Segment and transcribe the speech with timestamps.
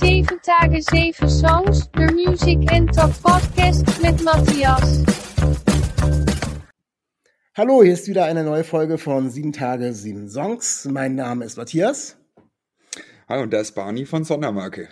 [0.00, 5.04] 7 dagen 7 songs, de Music and Talk Podcast mit Matthias.
[7.54, 10.88] Hallo, hier ist wieder eine neue Folge von 7 Tage 7 Songs.
[10.90, 12.16] Mein Name ist Matthias.
[13.28, 14.88] Hi, und da ist Barney von Sondermarke.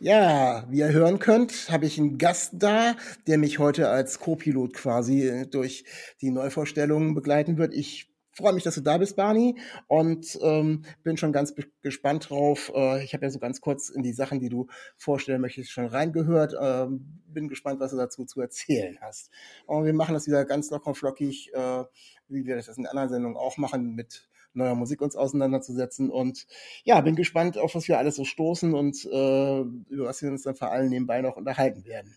[0.00, 2.96] Ja, wie ihr hören könnt, habe ich einen Gast da,
[3.26, 5.84] der mich heute als Co-Pilot quasi durch
[6.22, 7.74] die Neuvorstellungen begleiten wird.
[7.74, 8.07] Ich
[8.38, 9.56] freue mich, dass du da bist, Barney,
[9.88, 12.72] und ähm, bin schon ganz gespannt drauf.
[12.74, 15.86] Äh, ich habe ja so ganz kurz in die Sachen, die du vorstellen möchtest, schon
[15.86, 16.54] reingehört.
[16.58, 19.30] Ähm, bin gespannt, was du dazu zu erzählen hast.
[19.66, 21.84] Und wir machen das wieder ganz locker und flockig, äh,
[22.28, 26.08] wie wir das in anderen Sendungen auch machen, mit neuer Musik uns auseinanderzusetzen.
[26.08, 26.46] Und
[26.84, 30.42] ja, bin gespannt, auf was wir alles so stoßen und äh, über was wir uns
[30.42, 32.16] dann vor allem nebenbei noch unterhalten werden.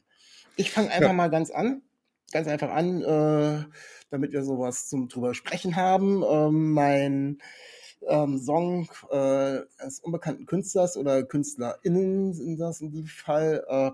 [0.56, 1.14] Ich fange einfach ja.
[1.14, 1.82] mal ganz an,
[2.32, 3.02] ganz einfach an.
[3.02, 3.66] Äh,
[4.12, 6.24] damit wir sowas zum drüber sprechen haben.
[6.30, 7.42] Ähm, mein
[8.08, 13.92] ähm, Song äh, eines unbekannten Künstlers oder KünstlerInnen sind das in diesem Fall, äh,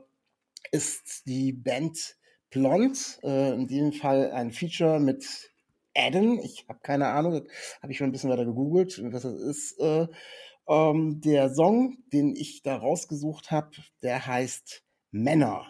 [0.71, 2.17] ist die Band
[2.49, 3.19] Blond.
[3.23, 5.51] Äh, in diesem Fall ein Feature mit
[5.95, 6.39] Adam.
[6.39, 7.47] Ich habe keine Ahnung,
[7.81, 9.79] habe ich schon ein bisschen weiter gegoogelt, was das ist.
[9.79, 10.07] Äh,
[10.67, 15.67] ähm, der Song, den ich da rausgesucht habe, der heißt Männer.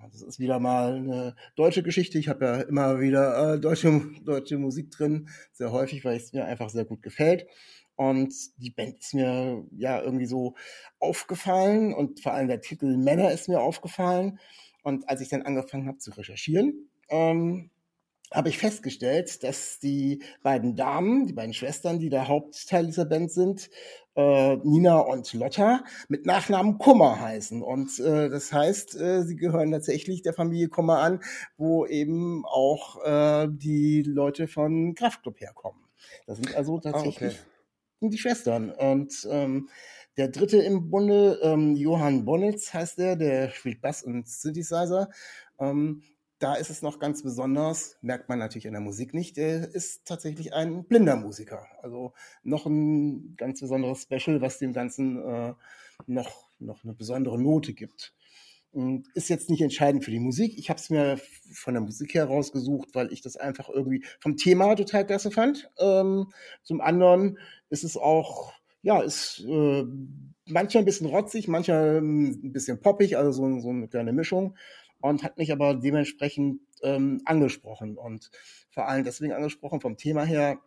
[0.00, 2.18] Das ist wieder mal eine deutsche Geschichte.
[2.18, 6.44] Ich habe ja immer wieder äh, deutsche, deutsche Musik drin, sehr häufig, weil es mir
[6.44, 7.46] einfach sehr gut gefällt.
[7.96, 10.54] Und die Band ist mir ja irgendwie so
[11.00, 14.38] aufgefallen und vor allem der Titel Männer ist mir aufgefallen.
[14.84, 17.70] Und als ich dann angefangen habe zu recherchieren, ähm,
[18.32, 23.30] habe ich festgestellt, dass die beiden Damen, die beiden Schwestern, die der Hauptteil dieser Band
[23.30, 23.70] sind,
[24.16, 27.62] äh, Nina und Lotta, mit Nachnamen Kummer heißen.
[27.62, 31.20] Und äh, das heißt, äh, sie gehören tatsächlich der Familie Kummer an,
[31.56, 35.80] wo eben auch äh, die Leute von Kraftclub herkommen.
[36.26, 38.10] Das sind also ah, tatsächlich oh, okay.
[38.10, 38.70] die Schwestern.
[38.70, 39.68] Und ähm,
[40.16, 45.10] der dritte im Bunde, ähm, Johann Bonnitz heißt der, der spielt Bass und Synthesizer.
[45.60, 46.02] Ähm,
[46.38, 50.06] da ist es noch ganz besonders, merkt man natürlich in der Musik nicht, der ist
[50.06, 51.66] tatsächlich ein blinder Musiker.
[51.82, 52.12] Also
[52.42, 55.54] noch ein ganz besonderes Special, was dem Ganzen äh,
[56.06, 58.14] noch, noch eine besondere Note gibt.
[58.70, 60.56] Und ist jetzt nicht entscheidend für die Musik.
[60.58, 61.18] Ich habe es mir
[61.52, 65.70] von der Musik her rausgesucht, weil ich das einfach irgendwie vom Thema total klasse fand.
[65.78, 66.30] Ähm,
[66.62, 67.38] zum anderen
[67.70, 68.52] ist es auch,
[68.82, 69.84] ja, ist äh,
[70.46, 74.54] manchmal ein bisschen rotzig, manchmal ein bisschen poppig, also so, so eine kleine Mischung
[75.00, 78.30] und hat mich aber dementsprechend ähm, angesprochen und
[78.70, 80.58] vor allem deswegen angesprochen vom Thema her.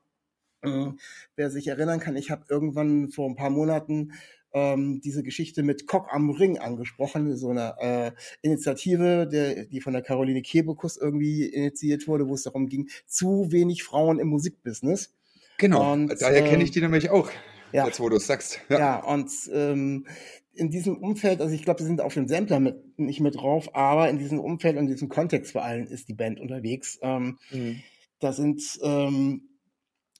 [0.61, 0.91] Äh,
[1.35, 4.13] wer sich erinnern kann, ich habe irgendwann vor ein paar Monaten
[4.53, 8.11] ähm, diese Geschichte mit Cock am Ring angesprochen, so eine äh,
[8.41, 13.51] Initiative, der, die von der Caroline Kebekus irgendwie initiiert wurde, wo es darum ging, zu
[13.51, 15.13] wenig Frauen im Musikbusiness.
[15.57, 17.29] Genau, und, daher kenne ich ähm, die nämlich auch,
[17.73, 18.59] ja, jetzt wo du es sagst.
[18.69, 20.05] Ja, ja und ähm,
[20.53, 23.73] in diesem Umfeld, also ich glaube, wir sind auf dem Sampler mit, nicht mit drauf,
[23.73, 26.99] aber in diesem Umfeld und diesem Kontext vor allem ist die Band unterwegs.
[27.01, 27.81] Ähm, mhm.
[28.19, 29.49] Da sind ähm,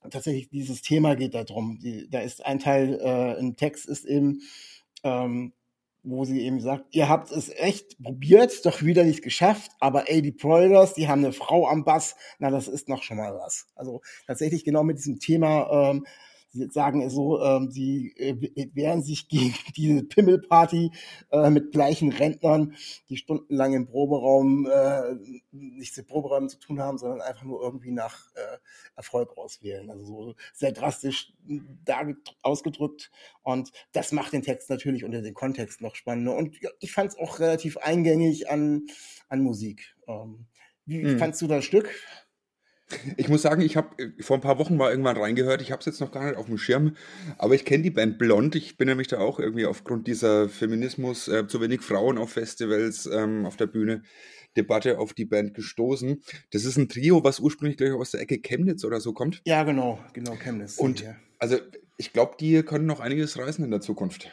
[0.09, 1.79] tatsächlich dieses Thema geht da drum.
[1.79, 4.41] Die, da ist ein Teil äh, im Text ist eben,
[5.03, 5.53] ähm,
[6.03, 10.23] wo sie eben sagt, ihr habt es echt probiert, doch wieder nicht geschafft, aber ey,
[10.23, 13.67] die Broilers, die haben eine Frau am Bass, na, das ist noch schon mal was.
[13.75, 16.11] Also tatsächlich genau mit diesem Thema ähm, Sie
[16.53, 20.91] sagen so, ähm, sie äh, wehren sich gegen diese Pimmelparty
[21.31, 22.75] äh, mit gleichen Rentnern,
[23.09, 25.15] die stundenlang im Proberaum äh,
[25.51, 28.57] nichts mit Proberaum zu tun haben, sondern einfach nur irgendwie nach äh,
[28.95, 29.89] Erfolg auswählen.
[29.89, 31.33] Also so sehr drastisch
[31.85, 32.01] da
[32.41, 33.11] ausgedrückt.
[33.43, 36.35] Und das macht den Text natürlich unter den Kontext noch spannender.
[36.35, 38.87] Und ja, ich fand es auch relativ eingängig an,
[39.29, 39.95] an Musik.
[40.07, 40.45] Ähm,
[40.85, 41.19] wie hm.
[41.19, 41.89] fandst du das Stück?
[43.17, 45.61] Ich muss sagen, ich habe vor ein paar Wochen mal irgendwann reingehört.
[45.61, 46.95] Ich habe es jetzt noch gar nicht auf dem Schirm,
[47.37, 48.55] aber ich kenne die Band Blond.
[48.55, 53.05] Ich bin nämlich da auch irgendwie aufgrund dieser Feminismus, äh, zu wenig Frauen auf Festivals,
[53.05, 54.03] ähm, auf der Bühne,
[54.57, 56.21] Debatte auf die Band gestoßen.
[56.51, 59.41] Das ist ein Trio, was ursprünglich gleich aus der Ecke Chemnitz oder so kommt.
[59.45, 60.77] Ja, genau, genau, Chemnitz.
[60.77, 61.05] Und
[61.39, 61.57] also
[61.97, 64.31] ich glaube, die können noch einiges reißen in der Zukunft.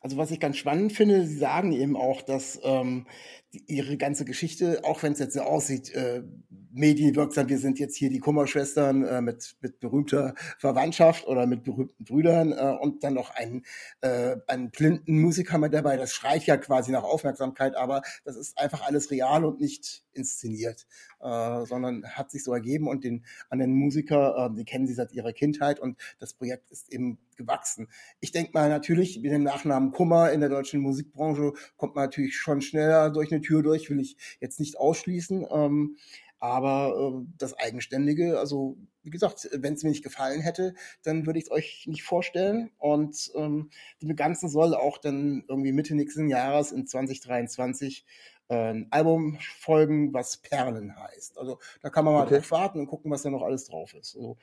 [0.00, 3.06] Also was ich ganz spannend finde, sie sagen eben auch, dass ähm,
[3.50, 6.22] ihre ganze Geschichte, auch wenn es jetzt so aussieht, äh,
[6.70, 12.04] medienwirksam, wir sind jetzt hier die Kummerschwestern äh, mit, mit berühmter Verwandtschaft oder mit berühmten
[12.04, 13.64] Brüdern äh, und dann noch einen,
[14.02, 15.96] äh, einen blinden Musiker mit dabei.
[15.96, 20.86] Das schreit ja quasi nach Aufmerksamkeit, aber das ist einfach alles real und nicht inszeniert,
[21.20, 24.94] äh, sondern hat sich so ergeben und den an den Musiker, äh, die kennen sie
[24.94, 27.88] seit ihrer Kindheit und das Projekt ist eben gewachsen.
[28.20, 32.36] Ich denke mal natürlich mit dem Nachnamen Kummer in der deutschen Musikbranche kommt man natürlich
[32.36, 35.46] schon schneller durch eine Tür durch, will ich jetzt nicht ausschließen.
[35.50, 35.96] Ähm,
[36.40, 41.38] aber äh, das Eigenständige, also wie gesagt, wenn es mir nicht gefallen hätte, dann würde
[41.38, 42.70] ich es euch nicht vorstellen.
[42.78, 43.70] Und ähm,
[44.02, 48.04] dem Ganzen soll auch dann irgendwie Mitte nächsten Jahres in 2023
[48.48, 51.38] äh, ein Album folgen, was Perlen heißt.
[51.38, 52.34] Also da kann man mal Okay.
[52.34, 54.14] drauf warten und gucken, was da noch alles drauf ist.
[54.14, 54.36] Also,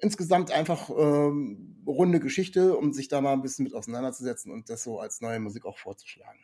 [0.00, 4.82] insgesamt einfach ähm, runde Geschichte, um sich da mal ein bisschen mit auseinanderzusetzen und das
[4.82, 6.40] so als neue Musik auch vorzuschlagen.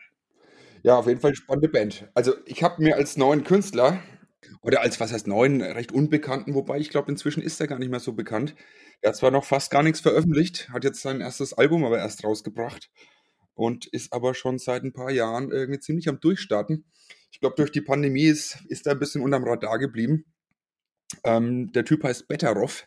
[0.83, 2.09] Ja, auf jeden Fall spannende Band.
[2.15, 4.03] Also ich habe mir als neuen Künstler
[4.63, 7.91] oder als, was heißt neuen, recht unbekannten, wobei ich glaube, inzwischen ist er gar nicht
[7.91, 8.55] mehr so bekannt.
[9.01, 12.25] Er hat zwar noch fast gar nichts veröffentlicht, hat jetzt sein erstes Album aber erst
[12.25, 12.91] rausgebracht
[13.55, 16.85] und ist aber schon seit ein paar Jahren irgendwie ziemlich am Durchstarten.
[17.33, 20.25] Ich glaube, durch die Pandemie ist, ist er ein bisschen unterm Radar geblieben.
[21.25, 22.87] Ähm, der Typ heißt Betteroff,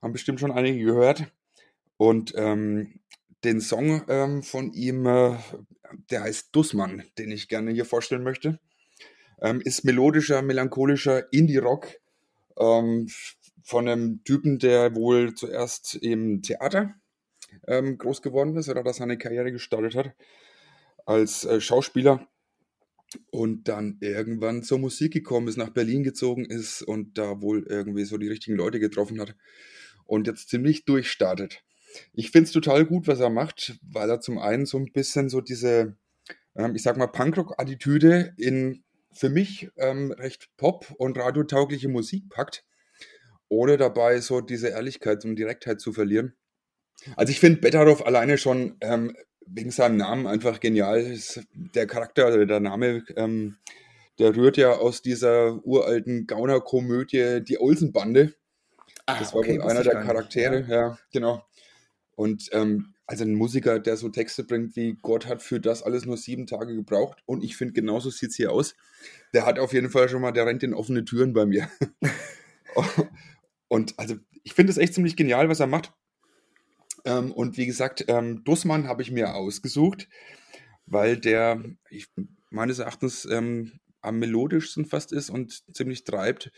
[0.00, 1.32] haben bestimmt schon einige gehört.
[1.96, 3.00] Und ähm,
[3.44, 5.36] den Song ähm, von ihm, äh,
[6.10, 8.60] der heißt Dussmann, den ich gerne hier vorstellen möchte.
[9.40, 11.88] Ähm, ist melodischer, melancholischer Indie-Rock
[12.58, 13.08] ähm,
[13.64, 16.94] von einem Typen, der wohl zuerst im Theater
[17.66, 20.14] ähm, groß geworden ist oder da seine Karriere gestartet hat
[21.06, 22.28] als äh, Schauspieler
[23.30, 28.04] und dann irgendwann zur Musik gekommen ist, nach Berlin gezogen ist und da wohl irgendwie
[28.04, 29.34] so die richtigen Leute getroffen hat
[30.04, 31.62] und jetzt ziemlich durchstartet.
[32.12, 35.28] Ich finde es total gut, was er macht, weil er zum einen so ein bisschen
[35.28, 35.96] so diese,
[36.56, 42.64] ähm, ich sag mal, Punkrock-Attitüde in für mich ähm, recht pop- und radiotaugliche Musik packt,
[43.48, 46.34] ohne dabei so diese Ehrlichkeit und Direktheit zu verlieren.
[47.16, 49.14] Also ich finde Betteroff alleine schon ähm,
[49.46, 51.18] wegen seinem Namen einfach genial.
[51.74, 53.56] Der Charakter, also der Name, ähm,
[54.18, 58.34] der rührt ja aus dieser uralten Gaunerkomödie Die Olsenbande.
[59.06, 60.00] Ah, Das war okay, einer der.
[60.02, 61.44] Charaktere, ja, genau.
[62.14, 66.04] Und ähm, also ein Musiker, der so Texte bringt wie Gott hat für das alles
[66.04, 67.22] nur sieben Tage gebraucht.
[67.26, 68.74] Und ich finde, genauso sieht es hier aus.
[69.34, 71.68] Der hat auf jeden Fall schon mal, der rennt in offene Türen bei mir.
[73.68, 75.92] und also ich finde es echt ziemlich genial, was er macht.
[77.04, 80.08] Ähm, und wie gesagt, ähm, Dussmann habe ich mir ausgesucht,
[80.86, 82.08] weil der ich,
[82.50, 86.52] meines Erachtens ähm, am melodischsten fast ist und ziemlich treibt.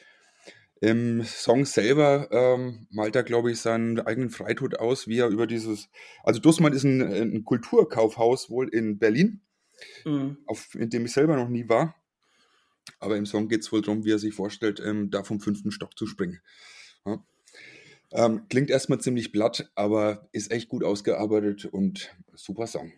[0.85, 5.47] Im Song selber ähm, malt er, glaube ich, seinen eigenen Freitod aus, wie er über
[5.47, 5.89] dieses.
[6.23, 9.41] Also, Dussmann ist ein, ein Kulturkaufhaus wohl in Berlin,
[10.05, 10.37] Mhm.
[10.47, 11.95] auf, in dem ich selber noch nie war.
[13.01, 15.71] Aber im Song geht es wohl darum, wie er sich vorstellt, ähm, da vom fünften
[15.71, 16.43] Stock zu springen.
[17.07, 17.25] Ja.
[18.13, 22.93] Ähm, klingt erstmal ziemlich platt, aber ist echt gut ausgearbeitet und super Song.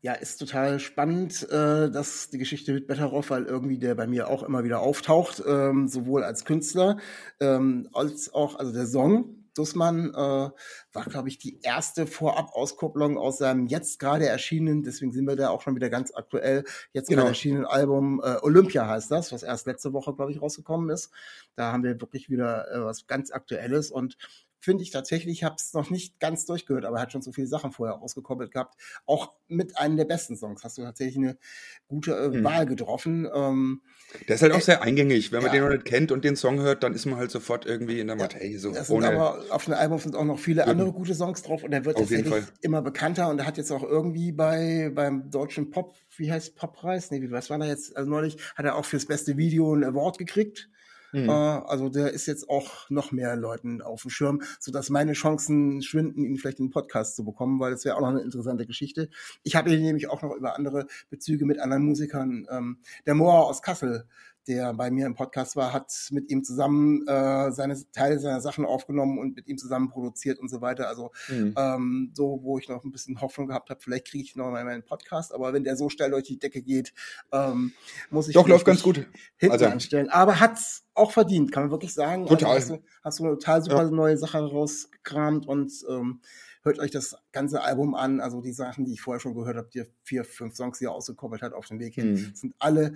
[0.00, 4.28] Ja, ist total spannend, äh, dass die Geschichte mit Betteroff, weil irgendwie der bei mir
[4.28, 6.98] auch immer wieder auftaucht, ähm, sowohl als Künstler
[7.40, 13.38] ähm, als auch, also der Song Dussmann äh, war, glaube ich, die erste Vorab-Auskopplung aus
[13.38, 16.62] seinem jetzt gerade erschienenen, deswegen sind wir da auch schon wieder ganz aktuell,
[16.92, 17.22] jetzt Genau.
[17.22, 21.10] gerade erschienenen Album äh, Olympia heißt das, was erst letzte Woche, glaube ich, rausgekommen ist.
[21.56, 24.16] Da haben wir wirklich wieder äh, was ganz Aktuelles und
[24.60, 27.32] finde ich tatsächlich, ich habe es noch nicht ganz durchgehört, aber er hat schon so
[27.32, 28.80] viele Sachen vorher ausgekoppelt gehabt.
[29.06, 31.38] Auch mit einem der besten Songs hast du tatsächlich eine
[31.86, 32.44] gute äh, Mhm.
[32.44, 33.28] Wahl getroffen.
[33.32, 33.82] Ähm,
[34.26, 35.32] Der ist halt auch Äh, sehr eingängig.
[35.32, 35.60] Wenn man ja.
[35.60, 38.06] den noch nicht kennt und den Song hört, dann ist man halt sofort irgendwie in
[38.08, 38.58] der Ja, Materie.
[38.58, 40.70] So das sind ohne, aber auf dem Album sind auch noch viele Eben.
[40.72, 43.70] andere gute Songs drauf und er wird Auf tatsächlich immer bekannter und er hat jetzt
[43.70, 47.10] auch irgendwie bei beim deutschen Pop, wie heißt Poppreis?
[47.10, 47.96] Nee, wie was war da jetzt?
[47.96, 50.68] Also neulich hat er auch fürs beste Video einen Award gekriegt.
[51.12, 51.28] Mhm.
[51.28, 55.82] Äh, also der ist jetzt auch noch mehr Leuten auf dem Schirm, sodass meine Chancen
[55.82, 58.66] schwinden, ihn vielleicht in den Podcast zu bekommen, weil das wäre auch noch eine interessante
[58.66, 59.08] Geschichte.
[59.42, 62.46] Ich habe ihn nämlich auch noch über andere Bezüge mit anderen Musikern.
[62.50, 64.06] Ähm, der Moa aus Kassel,
[64.48, 68.64] der bei mir im Podcast war, hat mit ihm zusammen äh, seine Teile seiner Sachen
[68.64, 70.88] aufgenommen und mit ihm zusammen produziert und so weiter.
[70.88, 71.54] Also Mhm.
[71.56, 74.64] ähm, so, wo ich noch ein bisschen Hoffnung gehabt habe, vielleicht kriege ich noch mal
[74.64, 76.92] meinen Podcast, aber wenn der so steil durch die Decke geht,
[77.32, 77.72] ähm,
[78.10, 79.06] muss ich Doch, läuft ganz gut.
[79.36, 80.08] hinten Also- anstellen.
[80.08, 82.26] Aber hat's auch verdient, kann man wirklich sagen.
[82.26, 82.52] Total.
[82.54, 86.20] Also hast, du, hast du eine total super neue Sache rausgekramt und ähm,
[86.62, 88.20] hört euch das ganze Album an.
[88.20, 90.92] Also die Sachen, die ich vorher schon gehört habe, die vier, fünf Songs, die er
[90.92, 92.30] ausgekoppelt hat auf dem Weg hin, Mhm.
[92.34, 92.94] sind alle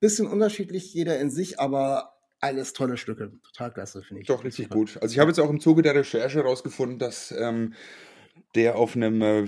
[0.00, 3.32] bisschen unterschiedlich, jeder in sich, aber alles tolle Stücke.
[3.52, 4.28] Total klasse, finde ich.
[4.28, 4.76] Doch, richtig Super.
[4.76, 4.98] gut.
[5.00, 7.74] Also ich habe jetzt auch im Zuge der Recherche herausgefunden, dass ähm,
[8.54, 9.46] der auf einem äh,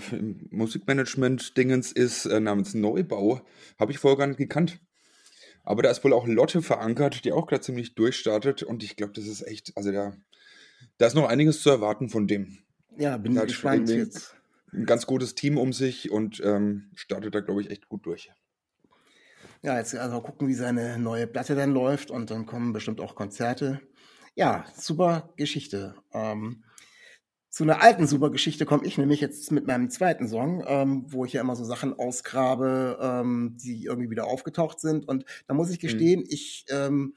[0.50, 3.40] Musikmanagement-Dingens ist, äh, namens Neubau.
[3.78, 4.80] Habe ich vorher gar nicht gekannt.
[5.62, 8.62] Aber da ist wohl auch Lotte verankert, die auch gerade ziemlich durchstartet.
[8.62, 10.16] Und ich glaube, das ist echt, also da,
[10.98, 12.58] da ist noch einiges zu erwarten von dem.
[12.96, 14.34] Ja, bin gespannt jetzt.
[14.72, 18.30] Ein ganz gutes Team um sich und ähm, startet da, glaube ich, echt gut durch.
[19.62, 23.00] Ja, jetzt also mal gucken, wie seine neue Platte dann läuft und dann kommen bestimmt
[23.00, 23.80] auch Konzerte.
[24.34, 25.96] Ja, super Geschichte.
[26.12, 26.64] Ähm,
[27.50, 31.24] zu einer alten super Geschichte komme ich nämlich jetzt mit meinem zweiten Song, ähm, wo
[31.24, 35.06] ich ja immer so Sachen ausgrabe, ähm, die irgendwie wieder aufgetaucht sind.
[35.06, 37.14] Und da muss ich gestehen, ich ähm,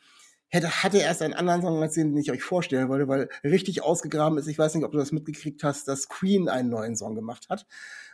[0.50, 3.84] hätte, hatte erst einen anderen Song als den, den ich euch vorstellen wollte, weil richtig
[3.84, 4.48] ausgegraben ist.
[4.48, 7.68] Ich weiß nicht, ob du das mitgekriegt hast, dass Queen einen neuen Song gemacht hat.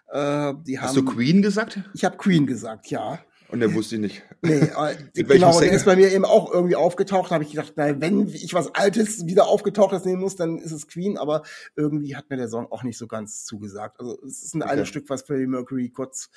[0.08, 1.80] Äh, die hast haben, du Queen gesagt?
[1.94, 3.20] Ich habe Queen gesagt, ja.
[3.52, 4.24] Und der wusste ich nicht.
[4.42, 7.30] Nee, äh, genau, der ist bei mir eben auch irgendwie aufgetaucht.
[7.30, 10.72] Da habe ich gedacht, na, wenn ich was Altes wieder aufgetaucht nehmen muss, dann ist
[10.72, 11.18] es Queen.
[11.18, 11.44] Aber
[11.76, 14.00] irgendwie hat mir der Song auch nicht so ganz zugesagt.
[14.00, 14.72] Also es ist ein okay.
[14.72, 16.30] altes Stück, was Freddie Mercury kurz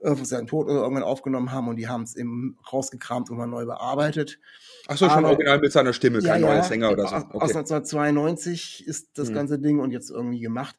[0.00, 3.36] äh, vor seinem Tod oder irgendwann aufgenommen haben und die haben es eben rausgekramt und
[3.36, 4.38] mal neu bearbeitet.
[4.86, 7.16] Ach so, schon original mit seiner Stimme, kein ja, neuer Sänger oder so.
[7.16, 7.38] Okay.
[7.38, 9.34] Aus 1992 ist das hm.
[9.34, 10.76] ganze Ding und jetzt irgendwie gemacht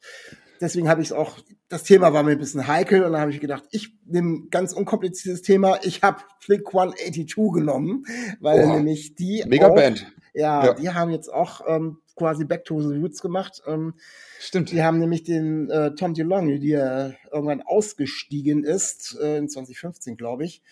[0.60, 1.38] deswegen habe ich es auch,
[1.68, 4.72] das Thema war mir ein bisschen heikel und dann habe ich gedacht, ich nehme ganz
[4.72, 5.78] unkompliziertes Thema.
[5.82, 8.04] Ich habe Flick 182 genommen,
[8.40, 8.76] weil Oha.
[8.76, 10.12] nämlich die Mega auch, Band.
[10.34, 13.62] Ja, ja, die haben jetzt auch ähm, quasi Back to the Roots gemacht.
[13.66, 13.94] Ähm,
[14.38, 14.70] Stimmt.
[14.70, 20.44] Die haben nämlich den äh, Tom DeLonge, der irgendwann ausgestiegen ist, äh, in 2015, glaube
[20.44, 20.62] ich,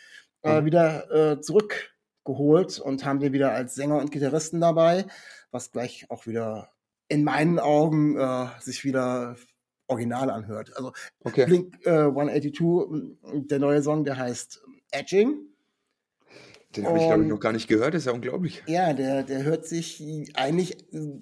[0.42, 0.66] äh, mhm.
[0.66, 5.06] wieder äh, zurückgeholt und haben den wieder als Sänger und Gitarristen dabei,
[5.50, 6.70] was gleich auch wieder
[7.08, 9.36] in meinen Augen äh, sich wieder
[9.88, 10.76] original anhört.
[10.76, 10.92] Also
[11.24, 11.46] okay.
[11.46, 13.16] Blink äh, 182,
[13.48, 15.48] der neue Song, der heißt Edging.
[16.76, 18.62] Den habe ich, glaube ich, noch gar nicht gehört, das ist ja unglaublich.
[18.66, 20.02] Ja, der, der hört sich
[20.34, 20.76] eigentlich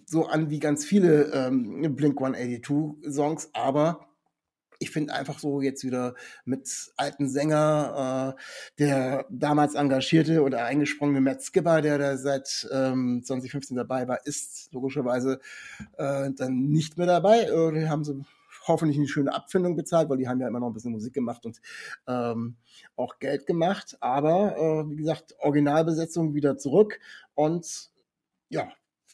[0.05, 4.09] so an wie ganz viele ähm, Blink 182 Songs, aber
[4.79, 8.43] ich finde einfach so jetzt wieder mit alten Sänger, äh,
[8.79, 14.73] der damals engagierte oder eingesprungene Matt Skipper, der da seit ähm, 2015 dabei war, ist
[14.73, 15.41] logischerweise
[15.97, 17.45] äh, dann nicht mehr dabei.
[17.45, 18.25] Äh, haben sie
[18.67, 21.45] hoffentlich eine schöne Abfindung bezahlt, weil die haben ja immer noch ein bisschen Musik gemacht
[21.47, 21.61] und
[22.07, 22.57] ähm,
[22.97, 23.97] auch Geld gemacht.
[24.01, 26.99] Aber äh, wie gesagt, Originalbesetzung wieder zurück
[27.35, 27.91] und
[28.49, 28.69] ja,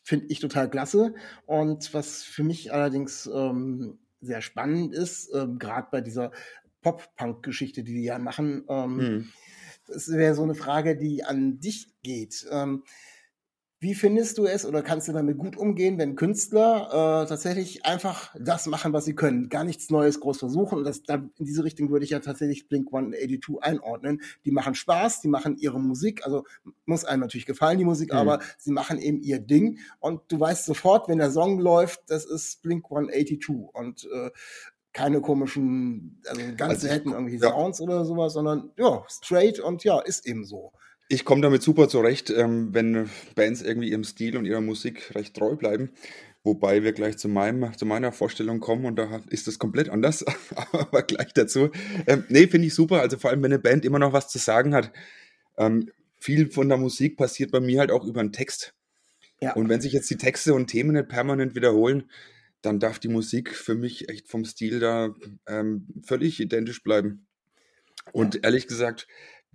[0.05, 1.15] finde ich total klasse.
[1.47, 6.33] Und was für mich allerdings ähm, sehr spannend ist, ähm, gerade bei dieser
[6.83, 9.29] Pop-Punk-Geschichte, die die ja machen, ähm, hm.
[9.87, 12.47] das wäre so eine Frage, die an dich geht.
[12.51, 12.83] Ähm,
[13.83, 18.33] wie findest du es oder kannst du damit gut umgehen, wenn Künstler äh, tatsächlich einfach
[18.39, 20.79] das machen, was sie können, gar nichts Neues groß versuchen?
[20.79, 24.23] Und das, da, in diese Richtung würde ich ja tatsächlich Blink 182 einordnen.
[24.45, 26.45] Die machen Spaß, die machen ihre Musik, also
[26.85, 28.19] muss einem natürlich gefallen, die Musik, mhm.
[28.19, 29.81] aber sie machen eben ihr Ding.
[29.99, 33.49] Und du weißt sofort, wenn der Song läuft, das ist Blink 182.
[33.73, 34.31] Und äh,
[34.93, 37.51] keine komischen, also ganz also, selten irgendwie ja.
[37.51, 40.73] Sounds oder sowas, sondern ja, straight und ja, ist eben so.
[41.13, 45.35] Ich komme damit super zurecht, ähm, wenn Bands irgendwie ihrem Stil und ihrer Musik recht
[45.35, 45.91] treu bleiben.
[46.43, 50.25] Wobei wir gleich zu, meinem, zu meiner Vorstellung kommen und da ist das komplett anders,
[50.73, 51.69] aber gleich dazu.
[52.07, 53.03] Ähm, nee, finde ich super.
[53.03, 54.91] Also vor allem, wenn eine Band immer noch was zu sagen hat.
[55.59, 58.73] Ähm, viel von der Musik passiert bei mir halt auch über den Text.
[59.43, 59.53] Ja.
[59.53, 62.11] Und wenn sich jetzt die Texte und Themen nicht permanent wiederholen,
[62.63, 65.15] dann darf die Musik für mich echt vom Stil da
[65.47, 67.27] ähm, völlig identisch bleiben.
[68.13, 68.41] Und ja.
[68.45, 69.07] ehrlich gesagt,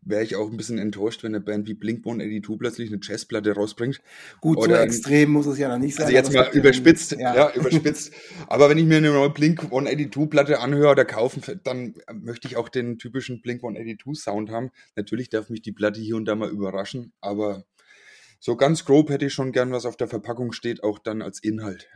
[0.10, 3.54] wäre ich auch ein bisschen enttäuscht, wenn eine Band wie Blink 182 plötzlich eine Jazzplatte
[3.54, 4.02] rausbringt.
[4.42, 6.06] Gut, Oder so extrem muss es ja noch nicht sein.
[6.06, 7.36] Also jetzt mal überspitzt, ja.
[7.36, 7.54] ja.
[7.54, 8.14] überspitzt.
[8.48, 12.58] aber wenn ich mir eine neue Blink 182 Platte anhöre oder kaufen, dann möchte ich
[12.58, 14.72] auch den typischen Blink 182 Sound haben.
[14.96, 17.66] Natürlich darf mich die Platte hier und da mal überraschen, aber
[18.40, 21.42] so ganz grob hätte ich schon gern, was auf der Verpackung steht, auch dann als
[21.42, 21.88] Inhalt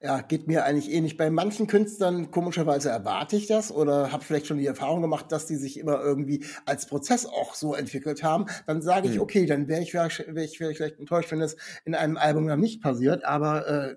[0.00, 1.14] ja, geht mir eigentlich ähnlich.
[1.14, 5.32] Eh Bei manchen Künstlern, komischerweise erwarte ich das oder habe vielleicht schon die Erfahrung gemacht,
[5.32, 8.46] dass die sich immer irgendwie als Prozess auch so entwickelt haben.
[8.66, 9.22] Dann sage ich, hm.
[9.22, 12.46] okay, dann wäre ich, wär ich, wär ich vielleicht enttäuscht, wenn das in einem Album
[12.46, 13.96] dann nicht passiert, aber äh,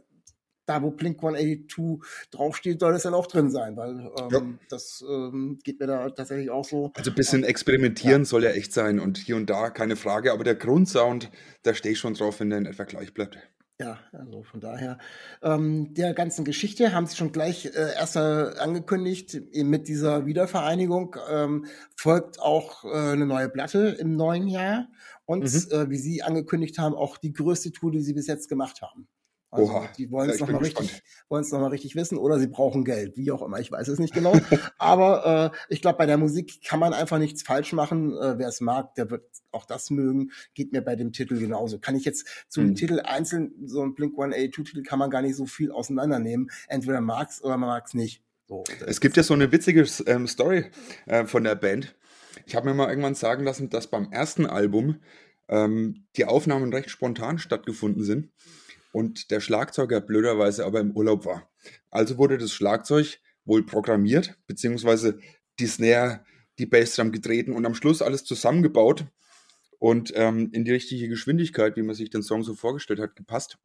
[0.69, 4.41] da, wo Blink 182 draufsteht, soll es dann auch drin sein, weil ähm, ja.
[4.69, 6.91] das ähm, geht mir da tatsächlich auch so.
[6.93, 8.25] Also ein bisschen experimentieren ja.
[8.25, 11.31] soll ja echt sein und hier und da keine Frage, aber der Grundsound,
[11.63, 13.39] da stehe ich schon drauf, wenn der in etwa gleich bleibt.
[13.81, 14.97] Ja, also von daher,
[15.41, 21.65] ähm, der ganzen Geschichte haben sie schon gleich äh, erst angekündigt, mit dieser Wiedervereinigung ähm,
[21.95, 24.89] folgt auch äh, eine neue Platte im neuen Jahr
[25.25, 25.71] und mhm.
[25.71, 29.07] äh, wie sie angekündigt haben, auch die größte Tour, die sie bis jetzt gemacht haben.
[29.51, 29.89] Also Oha.
[29.97, 33.31] die wollen es ja, nochmal richtig, es nochmal richtig wissen oder sie brauchen Geld, wie
[33.31, 34.33] auch immer, ich weiß es nicht genau.
[34.77, 38.15] Aber äh, ich glaube, bei der Musik kann man einfach nichts falsch machen.
[38.15, 40.31] Äh, Wer es mag, der wird auch das mögen.
[40.53, 41.79] Geht mir bei dem Titel genauso.
[41.79, 42.75] Kann ich jetzt zum hm.
[42.75, 46.51] Titel einzeln, so ein Blink 182-Titel kann man gar nicht so viel auseinandernehmen.
[46.67, 48.23] Entweder mag's oder man mag's nicht.
[48.47, 50.65] So, es gibt ja so eine witzige ähm, Story
[51.07, 51.95] äh, von der Band.
[52.45, 54.99] Ich habe mir mal irgendwann sagen lassen, dass beim ersten Album
[55.47, 58.31] ähm, die Aufnahmen recht spontan stattgefunden sind
[58.91, 61.49] und der Schlagzeuger blöderweise aber im Urlaub war.
[61.89, 65.19] Also wurde das Schlagzeug wohl programmiert, beziehungsweise
[65.59, 66.25] die Snare,
[66.57, 69.05] die Bassdrum getreten und am Schluss alles zusammengebaut
[69.79, 73.57] und ähm, in die richtige Geschwindigkeit, wie man sich den Song so vorgestellt hat, gepasst.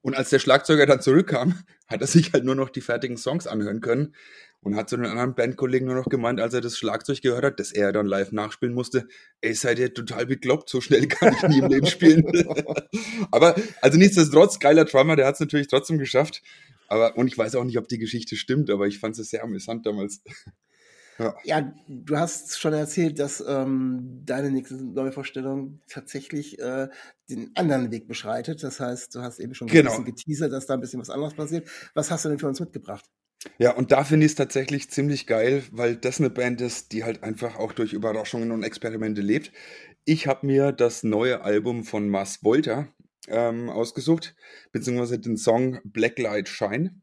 [0.00, 3.46] Und als der Schlagzeuger dann zurückkam, hat er sich halt nur noch die fertigen Songs
[3.46, 4.14] anhören können
[4.62, 7.60] und hat zu den anderen Bandkollegen nur noch gemeint, als er das Schlagzeug gehört hat,
[7.60, 9.06] das er dann live nachspielen musste,
[9.40, 12.24] ey, seid ihr total bekloppt, so schnell kann ich nie im Leben spielen.
[13.30, 16.42] Aber, also nichtsdestotrotz, geiler Drummer, der hat es natürlich trotzdem geschafft.
[16.88, 19.44] Aber, und ich weiß auch nicht, ob die Geschichte stimmt, aber ich fand es sehr
[19.44, 20.22] amüsant damals.
[21.20, 21.34] Ja.
[21.42, 21.74] ja.
[21.88, 26.86] du hast schon erzählt, dass ähm, deine nächste Neuvorstellung tatsächlich äh,
[27.28, 28.62] den anderen Weg beschreitet.
[28.62, 29.90] Das heißt, du hast eben schon genau.
[29.90, 31.68] ein bisschen geteasert, dass da ein bisschen was anderes passiert.
[31.94, 33.04] Was hast du denn für uns mitgebracht?
[33.58, 37.04] Ja, und da finde ich es tatsächlich ziemlich geil, weil das eine Band ist, die
[37.04, 39.52] halt einfach auch durch Überraschungen und Experimente lebt.
[40.04, 42.88] Ich habe mir das neue Album von Mars Volta
[43.28, 44.34] ähm, ausgesucht,
[44.72, 47.00] beziehungsweise den Song Blacklight Shine.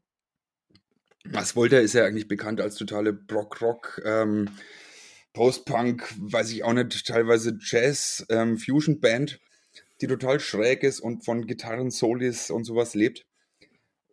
[1.24, 4.48] Mars Volta ist ja eigentlich bekannt als totale Brock-Rock, ähm,
[5.32, 11.90] Post-Punk, weiß ich auch nicht, teilweise Jazz-Fusion-Band, ähm, die total schräg ist und von Gitarren,
[11.90, 13.26] Solis und sowas lebt.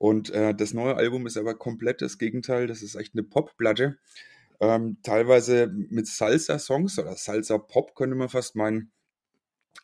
[0.04, 2.68] Und äh, das neue Album ist aber komplett das Gegenteil.
[2.68, 4.00] Das ist echt eine Popplatte.
[4.60, 8.92] Ähm, teilweise mit Salsa-Songs oder Salsa-Pop könnte man fast meinen.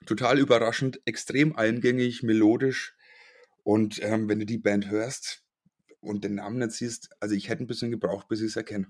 [0.05, 2.97] Total überraschend, extrem eingängig, melodisch.
[3.63, 5.45] Und ähm, wenn du die Band hörst
[6.01, 8.87] und den Namen nicht siehst, also ich hätte ein bisschen gebraucht, bis ich es erkenne,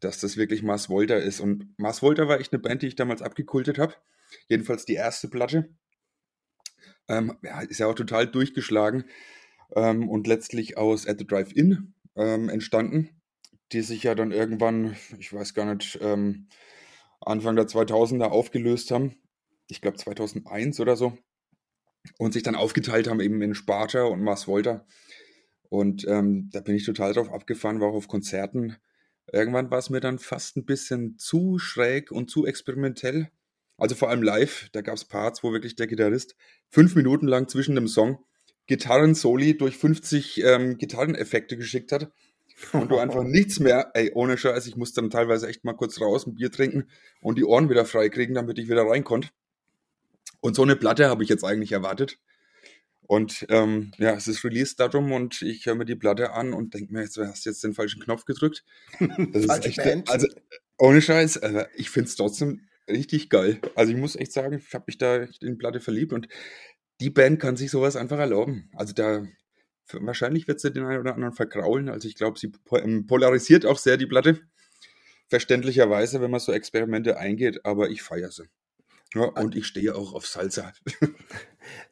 [0.00, 1.40] dass das wirklich Mars Volta ist.
[1.40, 3.94] Und Mars Volta war echt eine Band, die ich damals abgekultet habe.
[4.48, 5.70] Jedenfalls die erste Platte.
[7.08, 9.06] Ähm, ja, ist ja auch total durchgeschlagen
[9.74, 13.10] ähm, und letztlich aus At the Drive-In ähm, entstanden,
[13.72, 16.48] die sich ja dann irgendwann, ich weiß gar nicht, ähm,
[17.20, 19.16] Anfang der 2000er aufgelöst haben.
[19.68, 21.16] Ich glaube 2001 oder so.
[22.18, 24.84] Und sich dann aufgeteilt haben eben in Sparta und Mars Volta.
[25.68, 28.76] Und ähm, da bin ich total drauf abgefahren, war auch auf Konzerten.
[29.32, 33.30] Irgendwann war es mir dann fast ein bisschen zu schräg und zu experimentell.
[33.78, 36.34] Also vor allem live, da gab es Parts, wo wirklich der Gitarrist
[36.68, 38.18] fünf Minuten lang zwischen dem Song
[38.72, 42.10] Gitarren-Soli durch 50 ähm, Gitarreneffekte geschickt hat
[42.72, 46.00] und du einfach nichts mehr, ey, ohne Scheiß, ich musste dann teilweise echt mal kurz
[46.00, 46.88] raus, ein Bier trinken
[47.20, 49.28] und die Ohren wieder frei kriegen, damit ich wieder rein konnte.
[50.40, 52.18] Und so eine Platte habe ich jetzt eigentlich erwartet.
[53.02, 56.94] Und ähm, ja, es ist Release-Datum und ich höre mir die Platte an und denke
[56.94, 58.64] mir, du hast jetzt den falschen Knopf gedrückt.
[59.32, 60.26] Das ist echt, also
[60.78, 63.60] ohne Scheiß, also ich finde es trotzdem richtig geil.
[63.74, 66.26] Also ich muss echt sagen, ich habe mich da in die Platte verliebt und
[67.02, 68.70] die Band kann sich sowas einfach erlauben.
[68.74, 69.26] Also da
[69.92, 71.88] wahrscheinlich wird sie den einen oder anderen vergraulen.
[71.88, 74.40] Also ich glaube, sie ähm, polarisiert auch sehr die Platte.
[75.28, 78.44] Verständlicherweise, wenn man so Experimente eingeht, aber ich feiere sie.
[79.14, 80.72] Ja, und ich stehe auch auf Salsa.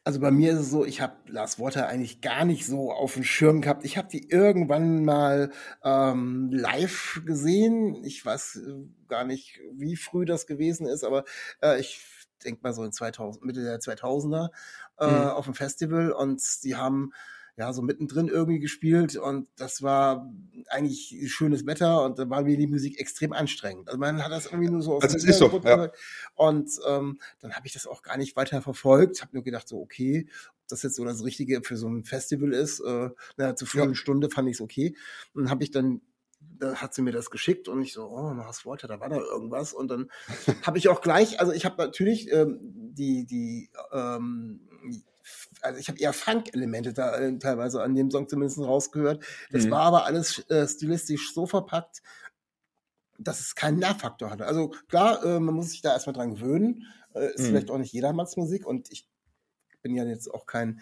[0.03, 3.15] Also bei mir ist es so, ich habe Lars Water eigentlich gar nicht so auf
[3.15, 3.85] dem Schirm gehabt.
[3.85, 5.53] Ich habe die irgendwann mal
[5.85, 8.03] ähm, live gesehen.
[8.03, 11.25] Ich weiß äh, gar nicht, wie früh das gewesen ist, aber
[11.63, 12.01] äh, ich
[12.45, 14.51] denke mal so in 2000, Mitte der 2000er
[14.99, 15.29] äh, mhm.
[15.29, 17.13] auf dem Festival und die haben
[17.61, 20.33] ja so mittendrin irgendwie gespielt und das war
[20.69, 23.89] eigentlich schönes Wetter und da war mir die Musik extrem anstrengend.
[23.89, 25.91] Also man hat das irgendwie nur so aus also es ist so, ja.
[26.35, 29.79] und ähm, dann habe ich das auch gar nicht weiter verfolgt, habe nur gedacht so
[29.79, 30.27] okay,
[30.63, 33.91] ob das jetzt so das Richtige für so ein Festival ist, äh, na, zu frühen
[33.91, 33.95] ja.
[33.95, 34.97] Stunde fand ich es okay
[35.35, 36.01] und habe ich dann
[36.41, 39.17] da hat sie mir das geschickt und ich so, oh, was wollte, da war da
[39.17, 39.73] irgendwas.
[39.73, 40.11] Und dann
[40.63, 44.69] habe ich auch gleich, also ich habe natürlich ähm, die, die, ähm,
[45.61, 49.25] also ich habe eher Funk-Elemente da äh, teilweise an dem Song zumindest rausgehört.
[49.51, 49.71] Das mhm.
[49.71, 52.03] war aber alles äh, stilistisch so verpackt,
[53.19, 54.47] dass es keinen Nervfaktor hatte.
[54.47, 56.87] Also klar, äh, man muss sich da erstmal dran gewöhnen.
[57.15, 57.47] Äh, ist mhm.
[57.47, 59.09] vielleicht auch nicht jedermanns Musik und ich
[59.83, 60.81] bin ja jetzt auch kein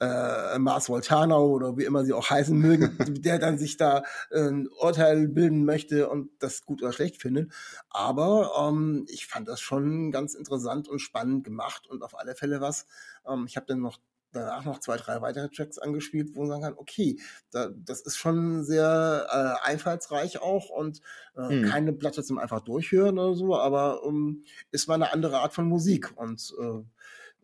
[0.00, 4.68] äh, Mars Voltano oder wie immer sie auch heißen mögen, der dann sich da ein
[4.80, 7.52] Urteil bilden möchte und das gut oder schlecht findet.
[7.90, 12.60] Aber ähm, ich fand das schon ganz interessant und spannend gemacht und auf alle Fälle
[12.60, 12.86] was.
[13.26, 13.98] Ähm, ich habe dann noch
[14.32, 17.18] danach noch zwei, drei weitere Tracks angespielt, wo man sagen kann, okay,
[17.50, 21.00] da, das ist schon sehr äh, einfallsreich auch und
[21.36, 21.64] äh, hm.
[21.64, 25.66] keine Platte zum einfach durchhören oder so, aber ähm, ist mal eine andere Art von
[25.66, 26.82] Musik und äh,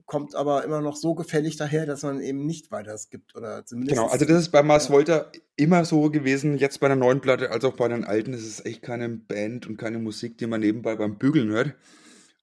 [0.07, 3.97] kommt aber immer noch so gefällig daher, dass man eben nicht weiter skippt oder zumindest.
[3.97, 7.51] Genau, also das ist bei Mars Volta immer so gewesen, jetzt bei der neuen Platte
[7.51, 8.35] als auch bei den alten.
[8.35, 11.75] Es ist echt keine Band und keine Musik, die man nebenbei beim Bügeln hört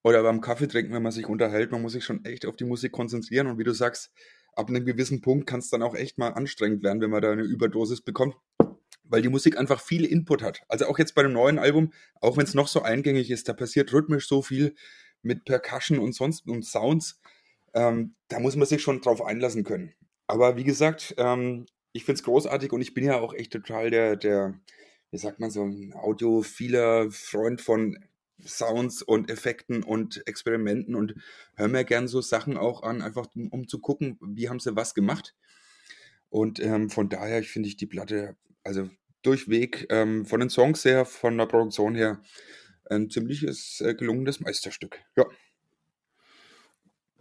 [0.04, 1.72] oder beim Kaffee trinken, wenn man sich unterhält.
[1.72, 4.12] Man muss sich schon echt auf die Musik konzentrieren und wie du sagst,
[4.54, 7.32] ab einem gewissen Punkt kann es dann auch echt mal anstrengend werden, wenn man da
[7.32, 8.36] eine Überdosis bekommt.
[9.04, 10.62] Weil die Musik einfach viel Input hat.
[10.70, 13.54] Also auch jetzt bei dem neuen Album, auch wenn es noch so eingängig ist, da
[13.54, 14.74] passiert rhythmisch so viel
[15.22, 17.20] mit Percussion und sonst und Sounds
[17.74, 19.94] ähm, da muss man sich schon drauf einlassen können.
[20.28, 23.90] Aber wie gesagt, ähm, ich finde es großartig und ich bin ja auch echt total
[23.90, 24.60] der, der,
[25.12, 27.98] wie sagt man so, ein audiophiler Freund von
[28.46, 31.16] Sounds und Effekten und Experimenten und
[31.56, 34.94] höre mir gern so Sachen auch an, einfach um, zu gucken, wie haben sie was
[34.94, 35.36] gemacht.
[36.30, 38.90] Und ähm, von daher finde ich die Platte, also
[39.22, 42.22] durchweg ähm, von den Songs her, von der Produktion her,
[42.90, 45.00] ein ziemliches äh, gelungenes Meisterstück.
[45.16, 45.26] Ja.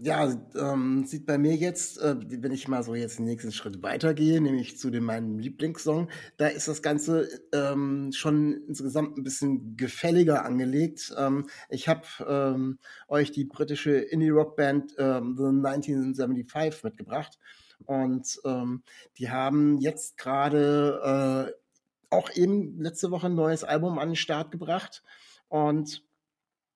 [0.02, 3.82] Ja, ähm, sieht bei mir jetzt, äh, wenn ich mal so jetzt den nächsten Schritt
[3.82, 6.08] weitergehe, nämlich zu dem meinem Lieblingssong,
[6.38, 11.14] da ist das Ganze ähm, schon insgesamt ein bisschen gefälliger angelegt.
[11.18, 17.38] Ähm, ich habe ähm, euch die britische Indie-Rock-Band ähm, The 1975 mitgebracht
[17.84, 18.82] und ähm,
[19.18, 24.50] die haben jetzt gerade äh, auch eben letzte Woche ein neues Album an den Start
[24.50, 25.02] gebracht
[25.48, 26.02] und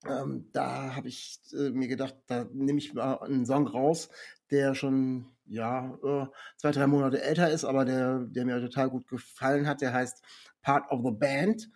[0.09, 4.09] ähm, da habe ich äh, mir gedacht, da nehme ich mal einen Song raus,
[4.51, 9.07] der schon ja äh, zwei, drei Monate älter ist, aber der, der mir total gut
[9.09, 9.81] gefallen hat.
[9.81, 10.23] Der heißt
[10.63, 11.71] Part of the Band.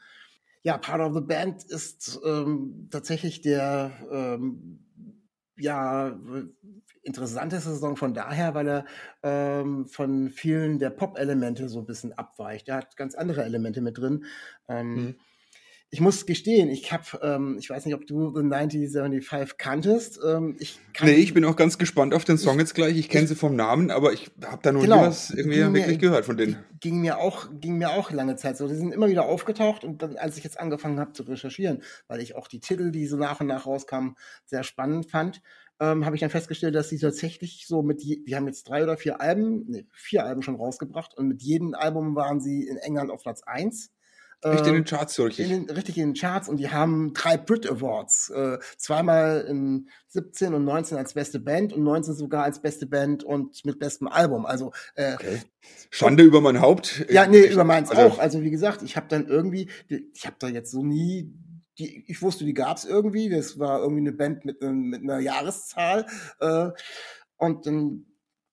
[0.62, 4.84] Ja, Part of the Band ist ähm, tatsächlich der ähm,
[5.56, 6.18] ja
[7.02, 8.84] interessanteste Song von daher, weil er
[9.22, 12.68] ähm, von vielen der Pop-Elemente so ein bisschen abweicht.
[12.68, 14.24] Er hat ganz andere Elemente mit drin.
[14.68, 15.14] Ähm, mhm
[15.90, 20.20] ich muss gestehen, ich habe, ähm, ich weiß nicht, ob du The 1975 kanntest.
[20.22, 22.98] Ähm, ich nee, ich bin auch ganz gespannt auf den Song ich, jetzt gleich.
[22.98, 25.86] Ich kenne sie vom Namen, aber ich habe da noch genau, nie was irgendwie wirklich
[25.86, 26.58] mir, gehört von denen.
[26.80, 28.68] Ging mir auch, ging mir auch lange Zeit so.
[28.68, 32.20] Die sind immer wieder aufgetaucht und dann, als ich jetzt angefangen habe zu recherchieren, weil
[32.20, 35.40] ich auch die Titel, die so nach und nach rauskamen, sehr spannend fand,
[35.80, 38.82] ähm, habe ich dann festgestellt, dass sie tatsächlich so mit, je, die haben jetzt drei
[38.82, 42.76] oder vier Alben, nee, vier Alben schon rausgebracht und mit jedem Album waren sie in
[42.76, 43.90] England auf Platz eins
[44.44, 45.50] Richtig in den ähm, Charts, so richtig.
[45.50, 48.30] In den, richtig in den Charts und die haben drei Brit Awards.
[48.30, 53.24] Äh, zweimal in 17 und 19 als beste Band und 19 sogar als beste Band
[53.24, 54.46] und mit bestem Album.
[54.46, 55.42] Also äh, okay.
[55.90, 57.04] Schande über mein Haupt.
[57.10, 58.18] Ja, nee, über meins also, auch.
[58.20, 61.34] Also wie gesagt, ich habe dann irgendwie, ich habe da jetzt so nie
[61.78, 63.28] die, ich wusste, die gab's irgendwie.
[63.28, 66.06] Das war irgendwie eine Band mit, mit einer Jahreszahl.
[66.40, 66.70] Äh,
[67.36, 68.06] und dann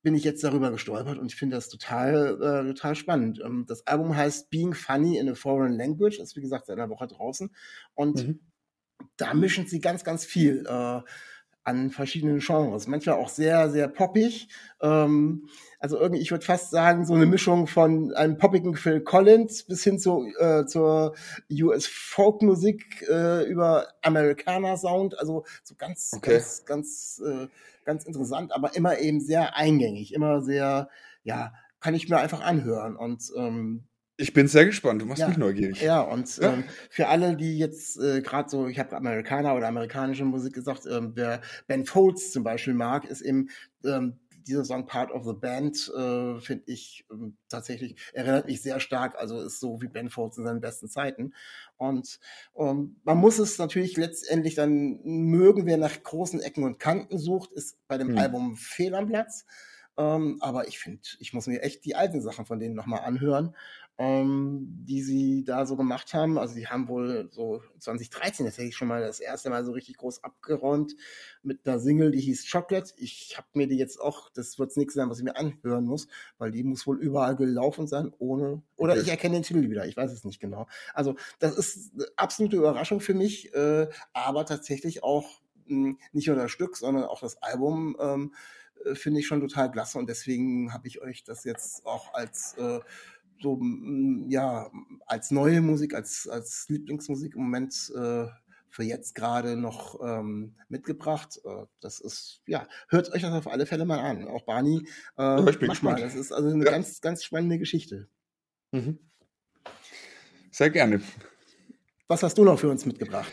[0.06, 3.42] bin ich jetzt darüber gestolpert und ich finde das total, äh, total spannend.
[3.44, 6.92] Ähm, das Album heißt Being Funny in a Foreign Language, ist wie gesagt seit einer
[6.92, 7.50] Woche draußen
[7.96, 8.40] und mhm.
[9.18, 11.02] da mischen sie ganz, ganz viel äh,
[11.64, 12.86] an verschiedenen Genres.
[12.86, 14.48] Manchmal auch sehr, sehr poppig.
[14.80, 19.64] Ähm, also irgendwie, ich würde fast sagen, so eine Mischung von einem poppigen Phil Collins
[19.64, 21.16] bis hin zu, äh, zur
[21.52, 25.18] US Folkmusik äh, über Americana Sound.
[25.18, 26.34] Also so ganz, okay.
[26.34, 27.48] ganz, ganz äh,
[27.86, 30.90] ganz interessant, aber immer eben sehr eingängig, immer sehr,
[31.24, 32.96] ja, kann ich mir einfach anhören.
[32.96, 35.82] Und ähm, ich bin sehr gespannt, du machst ja, mich neugierig.
[35.82, 36.54] Ja, und ja.
[36.54, 40.86] Ähm, für alle, die jetzt äh, gerade so, ich habe Amerikaner oder amerikanische Musik gesagt,
[40.86, 43.50] ähm, wer Ben Folds zum Beispiel mag, ist eben
[43.84, 48.80] ähm, dieser Song Part of the Band, äh, finde ich ähm, tatsächlich, erinnert mich sehr
[48.80, 51.34] stark, also ist so wie Ben Folds in seinen besten Zeiten.
[51.78, 52.20] Und
[52.58, 57.52] ähm, man muss es natürlich letztendlich dann mögen, wer nach großen Ecken und Kanten sucht,
[57.52, 58.18] ist bei dem mhm.
[58.18, 59.46] Album fehl am Platz.
[59.98, 63.56] Ähm, aber ich finde, ich muss mir echt die alten Sachen von denen nochmal anhören
[63.98, 66.38] ähm, die sie da so gemacht haben.
[66.38, 69.72] Also die haben wohl so 2013 das hätte ich schon mal das erste Mal so
[69.72, 70.96] richtig groß abgeräumt
[71.44, 72.94] mit einer Single, die hieß Chocolate.
[72.98, 76.08] Ich habe mir die jetzt auch, das wird nichts sein, was ich mir anhören muss,
[76.38, 79.96] weil die muss wohl überall gelaufen sein, ohne, oder ich erkenne den Titel wieder, ich
[79.96, 80.68] weiß es nicht genau.
[80.94, 86.28] Also das ist eine absolute Überraschung für mich, äh, aber tatsächlich auch mh, hm, nicht
[86.28, 88.34] nur das Stück, sondern auch das Album ähm,
[88.84, 92.56] äh, finde ich schon total klasse und deswegen habe ich euch das jetzt auch als
[92.58, 92.80] äh,
[93.42, 93.60] so
[94.28, 94.70] ja
[95.06, 98.26] als neue Musik, als, als Lieblingsmusik im Moment äh,
[98.76, 101.40] für jetzt gerade noch ähm, mitgebracht.
[101.46, 104.28] Äh, das ist, ja, hört euch das auf alle Fälle mal an.
[104.28, 106.00] Auch Barney, äh, ja, mach mal.
[106.00, 106.72] Das ist also eine ja.
[106.72, 108.10] ganz, ganz spannende Geschichte.
[108.72, 109.00] Mhm.
[110.52, 111.02] Sehr gerne.
[112.08, 113.32] Was hast du noch für uns mitgebracht?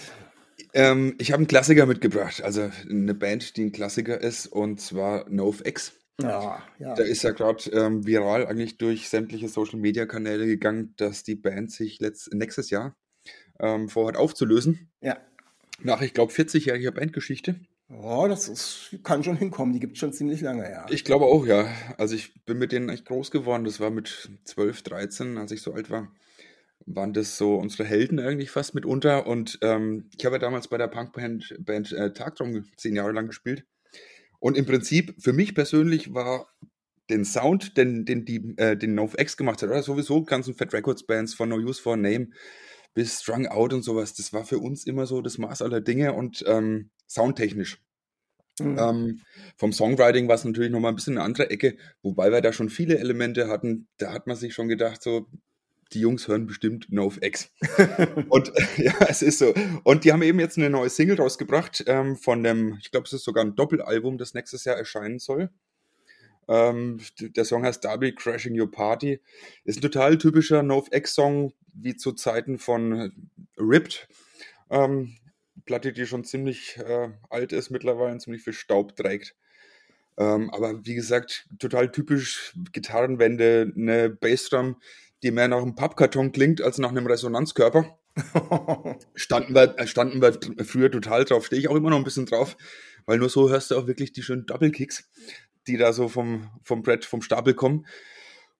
[0.75, 5.29] Ähm, ich habe einen Klassiker mitgebracht, also eine Band, die ein Klassiker ist, und zwar
[5.29, 5.93] NoFX.
[6.21, 6.95] Ja, ja.
[6.95, 12.01] Da ist ja gerade ähm, viral eigentlich durch sämtliche Social-Media-Kanäle gegangen, dass die Band sich
[12.01, 12.97] letzt, nächstes Jahr
[13.59, 14.91] ähm, vorhat aufzulösen.
[15.01, 15.19] Ja.
[15.81, 17.57] Nach, ich glaube, 40-jähriger Bandgeschichte.
[17.89, 19.73] Oh, das ist, kann schon hinkommen.
[19.73, 20.87] Die gibt es schon ziemlich lange, ja.
[20.89, 21.69] Ich glaube auch, ja.
[21.99, 23.65] Also ich bin mit denen echt groß geworden.
[23.65, 26.11] Das war mit 12, 13, als ich so alt war.
[26.87, 29.27] Waren das so unsere Helden eigentlich fast mitunter.
[29.27, 33.27] Und ähm, ich habe ja damals bei der Punkband Band, äh, Tagtraum zehn Jahre lang
[33.27, 33.65] gespielt.
[34.43, 36.49] Und im Prinzip, für mich persönlich war
[37.09, 41.07] den Sound, den, den, die, äh, den NoFX gemacht hat, oder sowieso ganzen Fat Records
[41.07, 42.31] Bands von No Use for Name
[42.93, 46.15] bis Strung Out und sowas, das war für uns immer so das Maß aller Dinge
[46.15, 47.81] und ähm, soundtechnisch.
[48.59, 48.79] Mhm.
[48.81, 49.21] Ähm,
[49.57, 52.69] vom Songwriting war es natürlich nochmal ein bisschen eine andere Ecke, wobei wir da schon
[52.69, 53.87] viele Elemente hatten.
[53.99, 55.29] Da hat man sich schon gedacht, so,
[55.95, 57.51] die Jungs hören bestimmt NoFX.
[58.29, 59.55] und ja, es ist so.
[59.85, 63.13] Und die haben eben jetzt eine neue Single rausgebracht ähm, von dem, ich glaube, es
[63.13, 65.51] ist sogar ein Doppelalbum, das nächstes Jahr erscheinen soll.
[66.49, 69.21] Ähm, der Song heißt Derby Crashing Your Party.
[69.65, 73.13] Ist ein total typischer NoFX-Song, wie zu Zeiten von
[73.57, 74.09] Ripped.
[74.71, 75.17] Ähm,
[75.65, 79.37] Platte, die schon ziemlich äh, alt ist mittlerweile und ziemlich viel Staub trägt.
[80.19, 84.77] Ähm, aber wie gesagt, total typisch Gitarrenwände, eine Bassdrum,
[85.23, 87.99] die mehr nach einem Pappkarton klingt als nach einem Resonanzkörper.
[89.15, 92.27] standen, wir, äh, standen wir früher total drauf, stehe ich auch immer noch ein bisschen
[92.27, 92.57] drauf,
[93.07, 95.09] weil nur so hörst du auch wirklich die schönen Double Kicks,
[95.67, 97.87] die da so vom, vom Brett, vom Stapel kommen.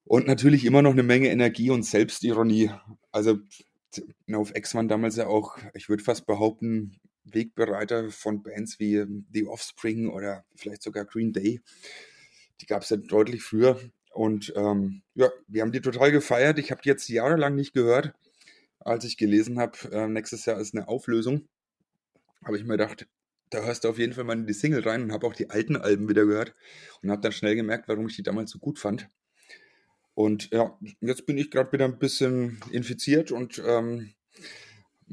[0.05, 2.71] Und natürlich immer noch eine Menge Energie und Selbstironie.
[3.13, 3.39] Also
[4.33, 9.27] auf X waren damals ja auch, ich würde fast behaupten, Wegbereiter von Bands wie ähm,
[9.33, 11.61] The Offspring oder vielleicht sogar Green Day.
[12.61, 13.79] Die gab es ja deutlich früher.
[14.13, 16.59] Und ähm, ja, wir haben die total gefeiert.
[16.59, 18.13] Ich habe die jetzt jahrelang nicht gehört.
[18.81, 21.49] Als ich gelesen habe, äh, nächstes Jahr ist eine Auflösung,
[22.45, 23.07] habe ich mir gedacht,
[23.51, 25.51] da hörst du auf jeden Fall mal in die Single rein und habe auch die
[25.51, 26.55] alten Alben wieder gehört
[27.03, 29.09] und habe dann schnell gemerkt, warum ich die damals so gut fand.
[30.15, 34.13] Und ja, jetzt bin ich gerade wieder ein bisschen infiziert und ähm,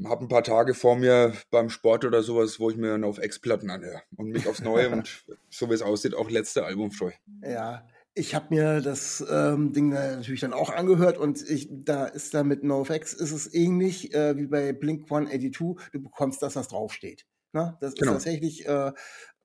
[0.04, 3.18] habe ein paar Tage vor mir beim Sport oder sowas, wo ich mir dann auf
[3.18, 7.14] Ex-Platten anhöre und mich aufs Neue und so wie es aussieht, auch letzte Album freue.
[7.42, 12.34] Ja, ich habe mir das ähm, Ding natürlich dann auch angehört und ich, da ist
[12.34, 15.90] da mit NoFX ist es ähnlich äh, wie bei Blink 182.
[15.92, 17.26] Du bekommst das, was draufsteht.
[17.52, 17.76] Ne?
[17.80, 18.12] Das genau.
[18.12, 18.94] ist tatsächlich äh, ja.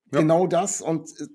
[0.10, 1.28] genau das und äh,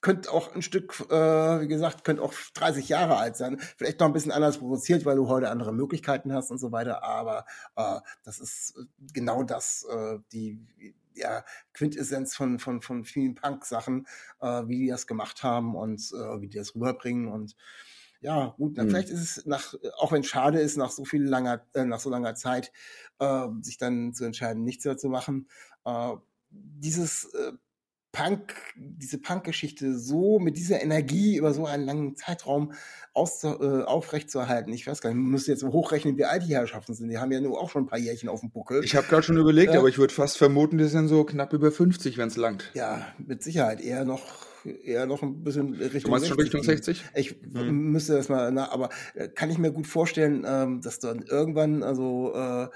[0.00, 3.58] könnte auch ein Stück, äh, wie gesagt, könnte auch 30 Jahre alt sein.
[3.76, 7.02] Vielleicht noch ein bisschen anders produziert, weil du heute andere Möglichkeiten hast und so weiter.
[7.02, 7.44] Aber
[7.76, 11.44] äh, das ist äh, genau das, äh, die ja,
[11.74, 14.06] Quintessenz von, von, von vielen Punk-Sachen,
[14.40, 17.28] äh, wie die das gemacht haben und äh, wie die das rüberbringen.
[17.28, 17.56] Und
[18.20, 18.90] ja, gut, na, mhm.
[18.90, 22.00] vielleicht ist es nach, auch wenn es schade ist, nach so viel langer, äh, nach
[22.00, 22.72] so langer Zeit,
[23.18, 25.48] äh, sich dann zu entscheiden, nichts mehr zu machen.
[25.84, 26.14] Äh,
[26.50, 27.52] dieses äh,
[28.12, 32.72] Punk, diese Punk-Geschichte so mit dieser Energie über so einen langen Zeitraum
[33.14, 34.72] aus, äh, aufrechtzuerhalten.
[34.72, 37.08] Ich weiß gar nicht, man müsste jetzt hochrechnen, wie alt die Herrschaften sind.
[37.08, 38.84] Die haben ja nur auch schon ein paar Jährchen auf dem Buckel.
[38.84, 41.52] Ich habe gerade schon überlegt, äh, aber ich würde fast vermuten, die sind so knapp
[41.52, 42.70] über 50, wenn es langt.
[42.74, 43.80] Ja, mit Sicherheit.
[43.80, 46.28] Eher noch eher noch ein bisschen Richtung du meinst 60.
[46.28, 47.04] schon Richtung 60?
[47.14, 47.92] Ich hm.
[47.92, 51.82] müsste das mal, na, aber äh, kann ich mir gut vorstellen, ähm, dass dann irgendwann
[51.82, 52.68] also äh,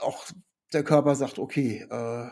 [0.00, 0.24] auch
[0.72, 2.28] der Körper sagt, okay, äh,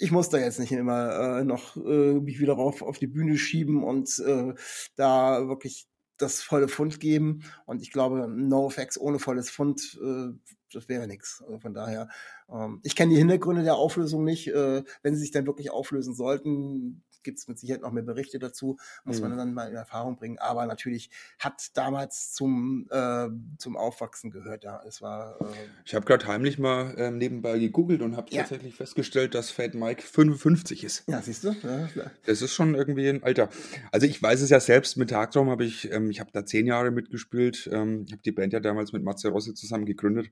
[0.00, 3.36] ich muss da jetzt nicht immer äh, noch äh, mich wieder rauf auf die Bühne
[3.36, 4.54] schieben und äh,
[4.96, 5.86] da wirklich
[6.16, 7.42] das volle Fund geben.
[7.66, 10.32] Und ich glaube, NoFX ohne volles Fund, äh,
[10.72, 11.42] das wäre nichts.
[11.46, 12.08] Also von daher,
[12.50, 14.48] ähm, ich kenne die Hintergründe der Auflösung nicht.
[14.48, 18.38] Äh, wenn sie sich dann wirklich auflösen sollten, gibt es mit Sicherheit noch mehr Berichte
[18.38, 19.28] dazu, muss mhm.
[19.28, 20.38] man dann mal in Erfahrung bringen.
[20.38, 23.28] Aber natürlich hat damals zum, äh,
[23.58, 24.64] zum Aufwachsen gehört.
[24.64, 25.40] Ja, es war.
[25.40, 25.44] Äh,
[25.84, 28.42] ich habe gerade heimlich mal äh, nebenbei gegoogelt und habe ja.
[28.42, 31.04] tatsächlich festgestellt, dass Fat Mike 55 ist.
[31.08, 31.54] Ja, siehst du?
[31.62, 31.88] Ja,
[32.24, 33.48] das ist schon irgendwie ein Alter.
[33.92, 36.66] Also ich weiß es ja selbst, mit Tagtraum habe ich, ähm, ich habe da zehn
[36.66, 37.68] Jahre mitgespielt.
[37.72, 40.30] Ähm, ich habe die Band ja damals mit Matze Rossi zusammen gegründet.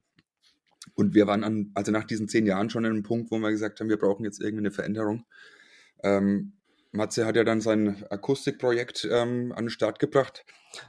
[0.94, 3.50] Und wir waren an, also nach diesen zehn Jahren schon an einem Punkt, wo wir
[3.50, 5.24] gesagt haben, wir brauchen jetzt irgendwie eine Veränderung.
[6.02, 6.52] Ähm,
[6.92, 10.44] Matze hat ja dann sein Akustikprojekt ähm, an den Start gebracht,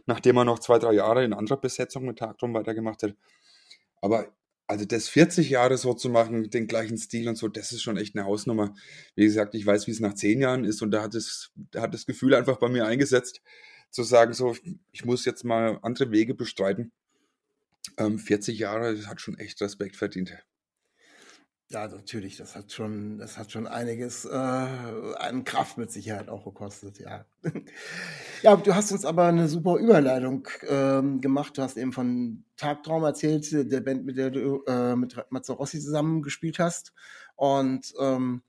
[0.05, 3.15] nachdem er noch zwei, drei Jahre in anderer Besetzung mit Tagtrum weitergemacht hat.
[4.01, 4.33] Aber
[4.69, 7.97] also das 40 Jahre so zu machen, den gleichen Stil und so, das ist schon
[7.97, 8.75] echt eine Hausnummer.
[9.15, 11.81] Wie gesagt, ich weiß, wie es nach zehn Jahren ist und da hat es, da
[11.81, 13.41] hat das Gefühl einfach bei mir eingesetzt,
[13.89, 14.55] zu sagen, so,
[14.91, 16.91] ich muss jetzt mal andere Wege bestreiten.
[17.97, 20.38] Ähm, 40 Jahre, das hat schon echt Respekt verdient.
[21.71, 26.43] Ja, natürlich, das hat schon, das hat schon einiges äh, an Kraft mit Sicherheit auch
[26.43, 27.25] gekostet, ja.
[28.41, 31.55] ja, du hast uns aber eine super Überleitung ähm, gemacht.
[31.60, 36.23] Du hast eben von Tagtraum erzählt, der Band, mit der du äh, mit Mazzarossi zusammen
[36.23, 36.91] gespielt hast.
[37.36, 38.41] Und ähm,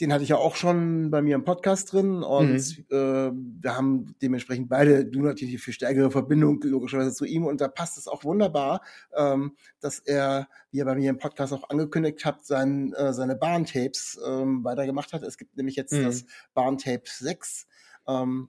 [0.00, 2.84] den hatte ich ja auch schon bei mir im Podcast drin und mhm.
[2.90, 3.30] äh,
[3.62, 7.98] wir haben dementsprechend beide, du natürlich für stärkere Verbindung logischerweise zu ihm und da passt
[7.98, 8.82] es auch wunderbar,
[9.16, 13.34] ähm, dass er, wie er bei mir im Podcast auch angekündigt hat, sein, äh, seine
[13.34, 15.22] Bahntapes ähm, weitergemacht hat.
[15.22, 16.04] Es gibt nämlich jetzt mhm.
[16.04, 17.66] das Bahntape 6.
[18.06, 18.48] Ähm,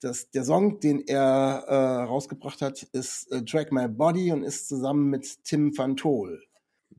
[0.00, 4.68] das, der Song, den er äh, rausgebracht hat, ist äh, Drag My Body und ist
[4.68, 6.42] zusammen mit Tim Van Tol.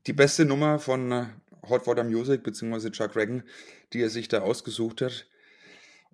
[0.06, 1.26] Die beste Nummer von äh,
[1.68, 2.90] Hot Water Music bzw.
[2.90, 3.42] Chuck Reagan,
[3.92, 5.26] die er sich da ausgesucht hat.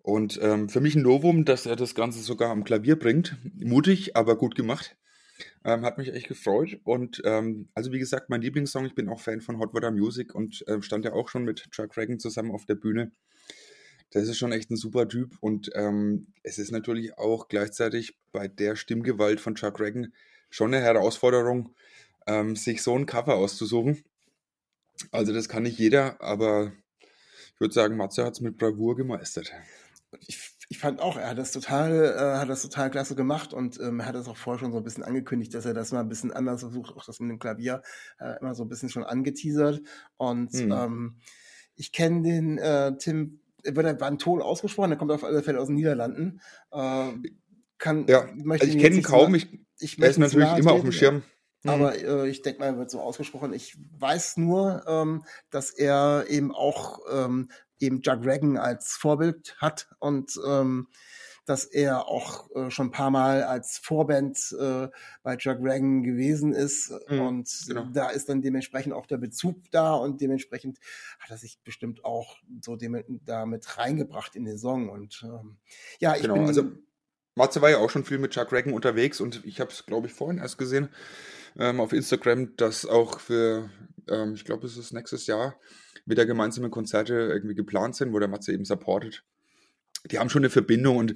[0.02, 3.36] Und ähm, für mich ein Novum, dass er das Ganze sogar am Klavier bringt.
[3.58, 4.96] Mutig, aber gut gemacht.
[5.64, 6.80] Ähm, hat mich echt gefreut.
[6.84, 10.34] Und ähm, also wie gesagt, mein Lieblingssong, ich bin auch Fan von Hot Water Music
[10.34, 13.12] und äh, stand ja auch schon mit Chuck Reagan zusammen auf der Bühne.
[14.10, 18.48] Das ist schon echt ein super Typ und ähm, es ist natürlich auch gleichzeitig bei
[18.48, 20.12] der Stimmgewalt von Chuck Reagan
[20.48, 21.74] schon eine Herausforderung,
[22.26, 24.02] ähm, sich so ein Cover auszusuchen.
[25.12, 26.72] Also das kann nicht jeder, aber
[27.54, 29.52] ich würde sagen, Matze hat es mit Bravour gemeistert.
[30.26, 33.78] Ich, Ich fand auch, er hat das total, äh, hat das total klasse gemacht und
[33.80, 36.00] ähm, er hat das auch vorher schon so ein bisschen angekündigt, dass er das mal
[36.00, 37.82] ein bisschen anders versucht, auch das mit dem Klavier
[38.20, 39.80] äh, immer so ein bisschen schon angeteasert.
[40.16, 40.70] Und Hm.
[40.72, 41.16] ähm,
[41.74, 45.24] ich kenne den äh, Tim, er wird er war ein Ton ausgesprochen, der kommt auf
[45.24, 46.40] alle Fälle aus den Niederlanden.
[46.70, 47.12] Äh,
[47.78, 49.34] kann, Ja, also ich kenne ihn kaum.
[49.34, 49.48] Ich,
[49.80, 51.22] ich er ist natürlich immer auf dem Schirm.
[51.62, 51.70] Hm.
[51.70, 53.52] aber äh, ich denke mal, er wird so ausgesprochen.
[53.52, 59.88] Ich weiß nur, ähm, dass er eben auch ähm, eben Jack Reagan als Vorbild hat
[59.98, 60.88] und ähm,
[61.46, 64.88] dass er auch äh, schon ein paar Mal als Vorband äh,
[65.22, 66.92] bei Jack Reagan gewesen ist.
[67.08, 67.88] Mhm, und genau.
[67.92, 70.78] da ist dann dementsprechend auch der Bezug da und dementsprechend
[71.18, 74.88] hat er sich bestimmt auch so dem, damit reingebracht in den Song.
[74.90, 75.56] Und ähm,
[75.98, 76.70] ja, ich Genau, bin also
[77.34, 80.06] Matze war ja auch schon viel mit Chuck Reagan unterwegs und ich habe es, glaube
[80.06, 80.90] ich, vorhin erst gesehen
[81.58, 83.70] ähm, auf Instagram, dass auch für,
[84.08, 85.58] ähm, ich glaube, es ist nächstes Jahr,
[86.06, 89.24] wieder gemeinsame Konzerte irgendwie geplant sind, wo der Matze eben supportet.
[90.10, 91.14] Die haben schon eine Verbindung und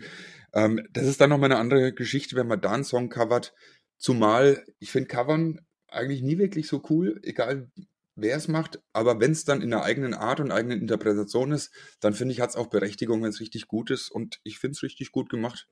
[0.53, 3.55] ähm, das ist dann nochmal eine andere Geschichte, wenn man da einen Song covert.
[3.97, 7.71] Zumal, ich finde Covern eigentlich nie wirklich so cool, egal
[8.17, 11.73] wer es macht, aber wenn es dann in der eigenen Art und eigenen Interpretation ist,
[12.01, 14.73] dann finde ich, hat es auch Berechtigung, wenn es richtig gut ist und ich finde
[14.73, 15.69] es richtig gut gemacht.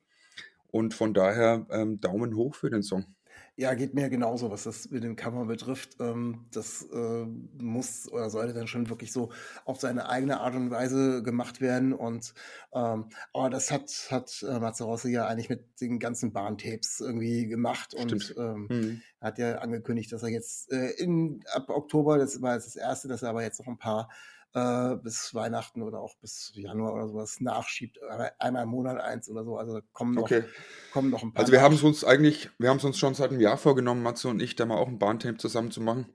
[0.68, 3.14] Und von daher ähm, Daumen hoch für den Song.
[3.57, 5.97] Ja, geht mir genauso, was das mit dem Cover betrifft.
[6.01, 9.31] Ähm, das äh, muss oder sollte dann schon wirklich so
[9.67, 11.93] auf seine eigene Art und Weise gemacht werden.
[11.93, 12.33] Und
[12.73, 17.47] ähm, aber das hat, hat äh, Matze Rossi ja eigentlich mit den ganzen Bahntapes irgendwie
[17.47, 18.35] gemacht und Stimmt.
[18.38, 19.03] ähm, Hm.
[19.21, 22.77] er hat ja angekündigt, dass er jetzt äh, in ab Oktober, das war jetzt das
[22.77, 24.09] erste, dass er aber jetzt noch ein paar
[24.55, 27.99] äh, bis Weihnachten oder auch bis Januar oder sowas nachschiebt.
[28.38, 29.57] Einmal im Monat eins oder so.
[29.57, 30.45] Also da kommen noch, Okay.
[30.93, 31.41] kommen noch ein paar.
[31.41, 34.03] Also wir haben es uns eigentlich, wir haben es uns schon seit einem Jahr vorgenommen,
[34.03, 36.07] Matze und ich, da mal auch ein Bahntape zusammen zu machen.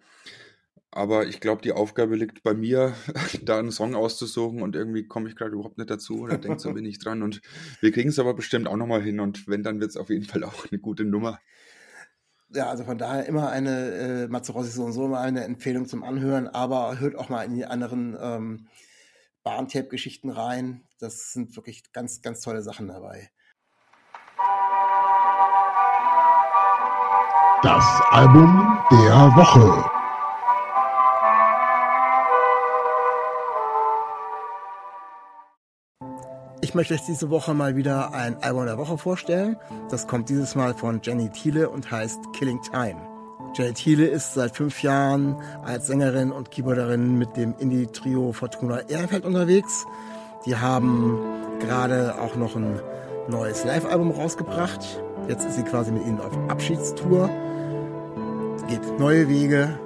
[0.91, 2.95] Aber ich glaube, die Aufgabe liegt bei mir,
[3.43, 6.75] da einen Song auszusuchen und irgendwie komme ich gerade überhaupt nicht dazu oder denke so
[6.75, 7.23] wenig dran.
[7.23, 7.41] Und
[7.81, 10.25] wir kriegen es aber bestimmt auch nochmal hin und wenn, dann wird es auf jeden
[10.25, 11.39] Fall auch eine gute Nummer.
[12.49, 16.03] Ja, also von daher immer eine, äh, Mazzarosi so und so mal eine Empfehlung zum
[16.03, 18.67] Anhören, aber hört auch mal in die anderen ähm,
[19.43, 20.83] Bahntape-Geschichten rein.
[20.99, 23.29] Das sind wirklich ganz, ganz tolle Sachen dabei.
[27.63, 29.96] Das Album der Woche.
[36.67, 39.55] Ich möchte euch diese Woche mal wieder ein Album der Woche vorstellen.
[39.89, 42.97] Das kommt dieses Mal von Jenny Thiele und heißt Killing Time.
[43.53, 49.23] Jenny Thiele ist seit fünf Jahren als Sängerin und Keyboarderin mit dem Indie-Trio Fortuna Ehrenfeld
[49.23, 49.85] unterwegs.
[50.45, 51.17] Die haben
[51.61, 52.81] gerade auch noch ein
[53.29, 55.01] neues Live-Album rausgebracht.
[55.29, 57.29] Jetzt ist sie quasi mit ihnen auf Abschiedstour.
[58.67, 59.79] Geht neue Wege,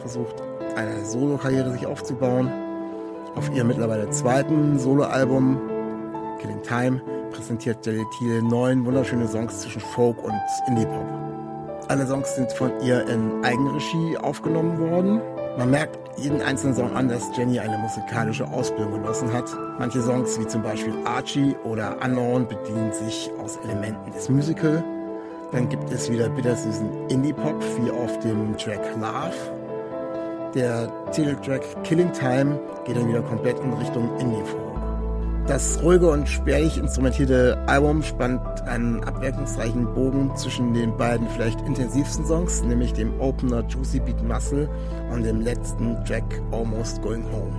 [0.00, 0.34] versucht
[0.74, 2.50] eine Solo-Karriere sich aufzubauen.
[3.36, 5.60] Auf ihrem mittlerweile zweiten Soloalbum
[6.38, 7.00] Killing Time
[7.32, 10.34] präsentiert Jelly Thiele neun wunderschöne Songs zwischen Folk und
[10.68, 11.06] Indie-Pop.
[11.88, 15.20] Alle Songs sind von ihr in Eigenregie aufgenommen worden.
[15.58, 19.44] Man merkt jeden einzelnen Song an, dass Jenny eine musikalische Ausbildung genossen hat.
[19.78, 24.82] Manche Songs, wie zum Beispiel Archie oder Unknown, bedienen sich aus Elementen des Musical.
[25.52, 29.34] Dann gibt es wieder bittersüßen Indie-Pop, wie auf dem Track Love.
[30.54, 34.73] Der Titeltrack Killing Time geht dann wieder komplett in Richtung Indie-Folk.
[35.46, 42.24] Das ruhige und spärlich instrumentierte Album spannt einen abwechslungsreichen Bogen zwischen den beiden vielleicht intensivsten
[42.24, 44.70] Songs, nämlich dem Opener Juicy Beat Muscle
[45.12, 47.52] und dem letzten Track Almost Going Home.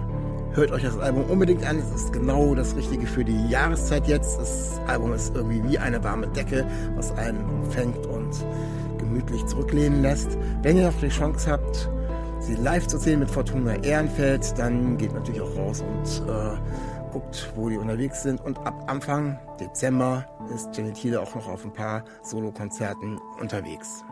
[0.53, 4.39] Hört euch das Album unbedingt an, es ist genau das Richtige für die Jahreszeit jetzt.
[4.39, 8.31] Das Album ist irgendwie wie eine warme Decke, was einen umfängt und
[8.97, 10.39] gemütlich zurücklehnen lässt.
[10.63, 11.87] Wenn ihr noch die Chance habt,
[12.39, 16.57] sie live zu sehen mit Fortuna Ehrenfeld, dann geht natürlich auch raus und äh,
[17.15, 18.41] guckt, wo die unterwegs sind.
[18.41, 24.03] Und ab Anfang Dezember ist Jenny Thiele auch noch auf ein paar Solokonzerten unterwegs.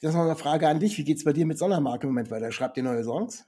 [0.00, 0.98] Das ist noch eine Frage an dich.
[0.98, 2.50] Wie geht's bei dir mit Sondermark im Moment weiter?
[2.50, 3.44] Schreibt ihr neue Songs?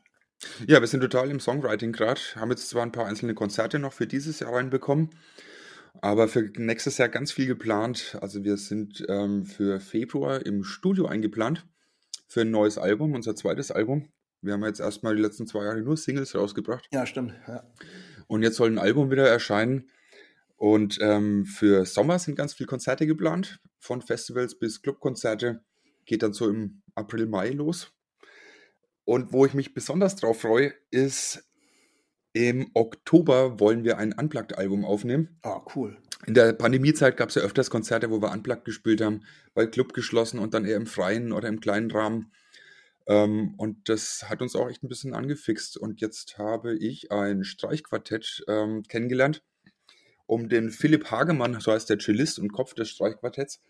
[0.69, 2.21] Ja, wir sind total im Songwriting gerade.
[2.37, 5.11] Haben jetzt zwar ein paar einzelne Konzerte noch für dieses Jahr reinbekommen,
[6.01, 8.17] aber für nächstes Jahr ganz viel geplant.
[8.21, 11.67] Also wir sind ähm, für Februar im Studio eingeplant
[12.29, 14.09] für ein neues Album, unser zweites Album.
[14.41, 16.87] Wir haben jetzt erstmal die letzten zwei Jahre nur Singles rausgebracht.
[16.93, 17.35] Ja, stimmt.
[17.47, 17.65] Ja.
[18.27, 19.91] Und jetzt soll ein Album wieder erscheinen.
[20.57, 25.63] Und ähm, für Sommer sind ganz viele Konzerte geplant, von Festivals bis Clubkonzerte.
[26.05, 27.93] Geht dann so im April, Mai los.
[29.05, 31.49] Und wo ich mich besonders drauf freue, ist
[32.33, 35.39] im Oktober wollen wir ein Unplugged-Album aufnehmen.
[35.43, 35.97] Oh, cool.
[36.27, 39.23] In der Pandemiezeit gab es ja öfters Konzerte, wo wir Unplugged gespielt haben,
[39.55, 42.33] weil Club geschlossen und dann eher im Freien oder im kleinen Rahmen.
[43.09, 45.77] Ähm, und das hat uns auch echt ein bisschen angefixt.
[45.77, 49.43] Und jetzt habe ich ein Streichquartett ähm, kennengelernt
[50.29, 53.63] um den Philipp Hagemann, so heißt der Cellist und Kopf des Streichquartetts.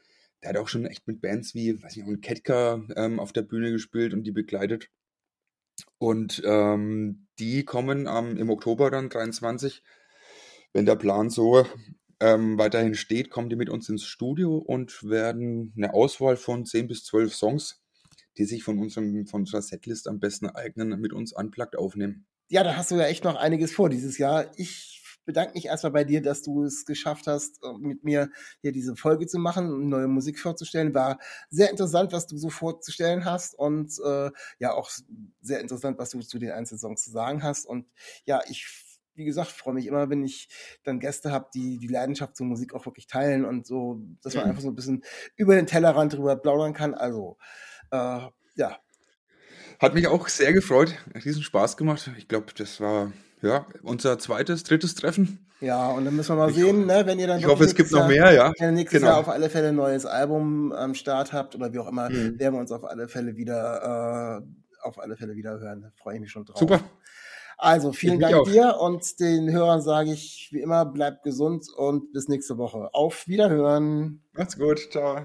[0.43, 3.70] Der hat auch schon echt mit Bands wie, weiß nicht, Ketka ähm, auf der Bühne
[3.70, 4.91] gespielt und die begleitet.
[5.99, 9.84] Und ähm, die kommen im Oktober dann 23,
[10.72, 11.64] wenn der Plan so
[12.18, 16.89] ähm, weiterhin steht, kommen die mit uns ins Studio und werden eine Auswahl von 10
[16.89, 17.80] bis 12 Songs,
[18.39, 22.26] die sich von, unserem, von unserer Setlist am besten eignen, mit uns unplugged aufnehmen.
[22.49, 24.47] Ja, da hast du ja echt noch einiges vor dieses Jahr.
[24.57, 28.30] Ich bedanke mich erstmal bei dir, dass du es geschafft hast, äh, mit mir
[28.62, 30.95] hier diese Folge zu machen, neue Musik vorzustellen.
[30.95, 31.18] War
[31.51, 34.91] sehr interessant, was du so vorzustellen hast und äh, ja auch
[35.43, 37.66] sehr interessant, was du zu den einzelnen Songs zu sagen hast.
[37.66, 37.86] Und
[38.24, 38.66] ja, ich
[39.18, 40.49] wie gesagt, freue mich immer, wenn ich
[40.84, 44.45] dann Gäste habe, die die Leidenschaft zur Musik auch wirklich teilen und so, dass man
[44.45, 44.51] mhm.
[44.51, 45.05] einfach so ein bisschen
[45.36, 46.95] über den Tellerrand drüber plaudern kann.
[46.95, 47.36] Also,
[47.93, 48.78] ja.
[49.78, 52.11] Hat mich auch sehr gefreut, riesen Spaß gemacht.
[52.18, 53.12] Ich glaube, das war
[53.43, 55.47] ja, unser zweites, drittes Treffen.
[55.61, 57.39] Ja, und dann müssen wir mal ich sehen, ne, wenn ihr dann.
[57.41, 58.53] Ich hoffe, es gibt Jahr, noch mehr, ja.
[58.59, 59.12] Wenn ihr nächstes genau.
[59.12, 62.39] Jahr auf alle Fälle ein neues Album am Start habt oder wie auch immer, mhm.
[62.39, 65.82] werden wir uns auf alle Fälle wieder, äh, auf alle Fälle wieder hören.
[65.82, 66.59] Da freue ich mich schon drauf.
[66.59, 66.80] Super.
[67.57, 72.28] Also, vielen Dank dir und den Hörern sage ich wie immer, bleibt gesund und bis
[72.28, 72.91] nächste Woche.
[72.93, 74.22] Auf Wiederhören.
[74.32, 74.78] Macht's gut.
[74.93, 75.24] Ciao.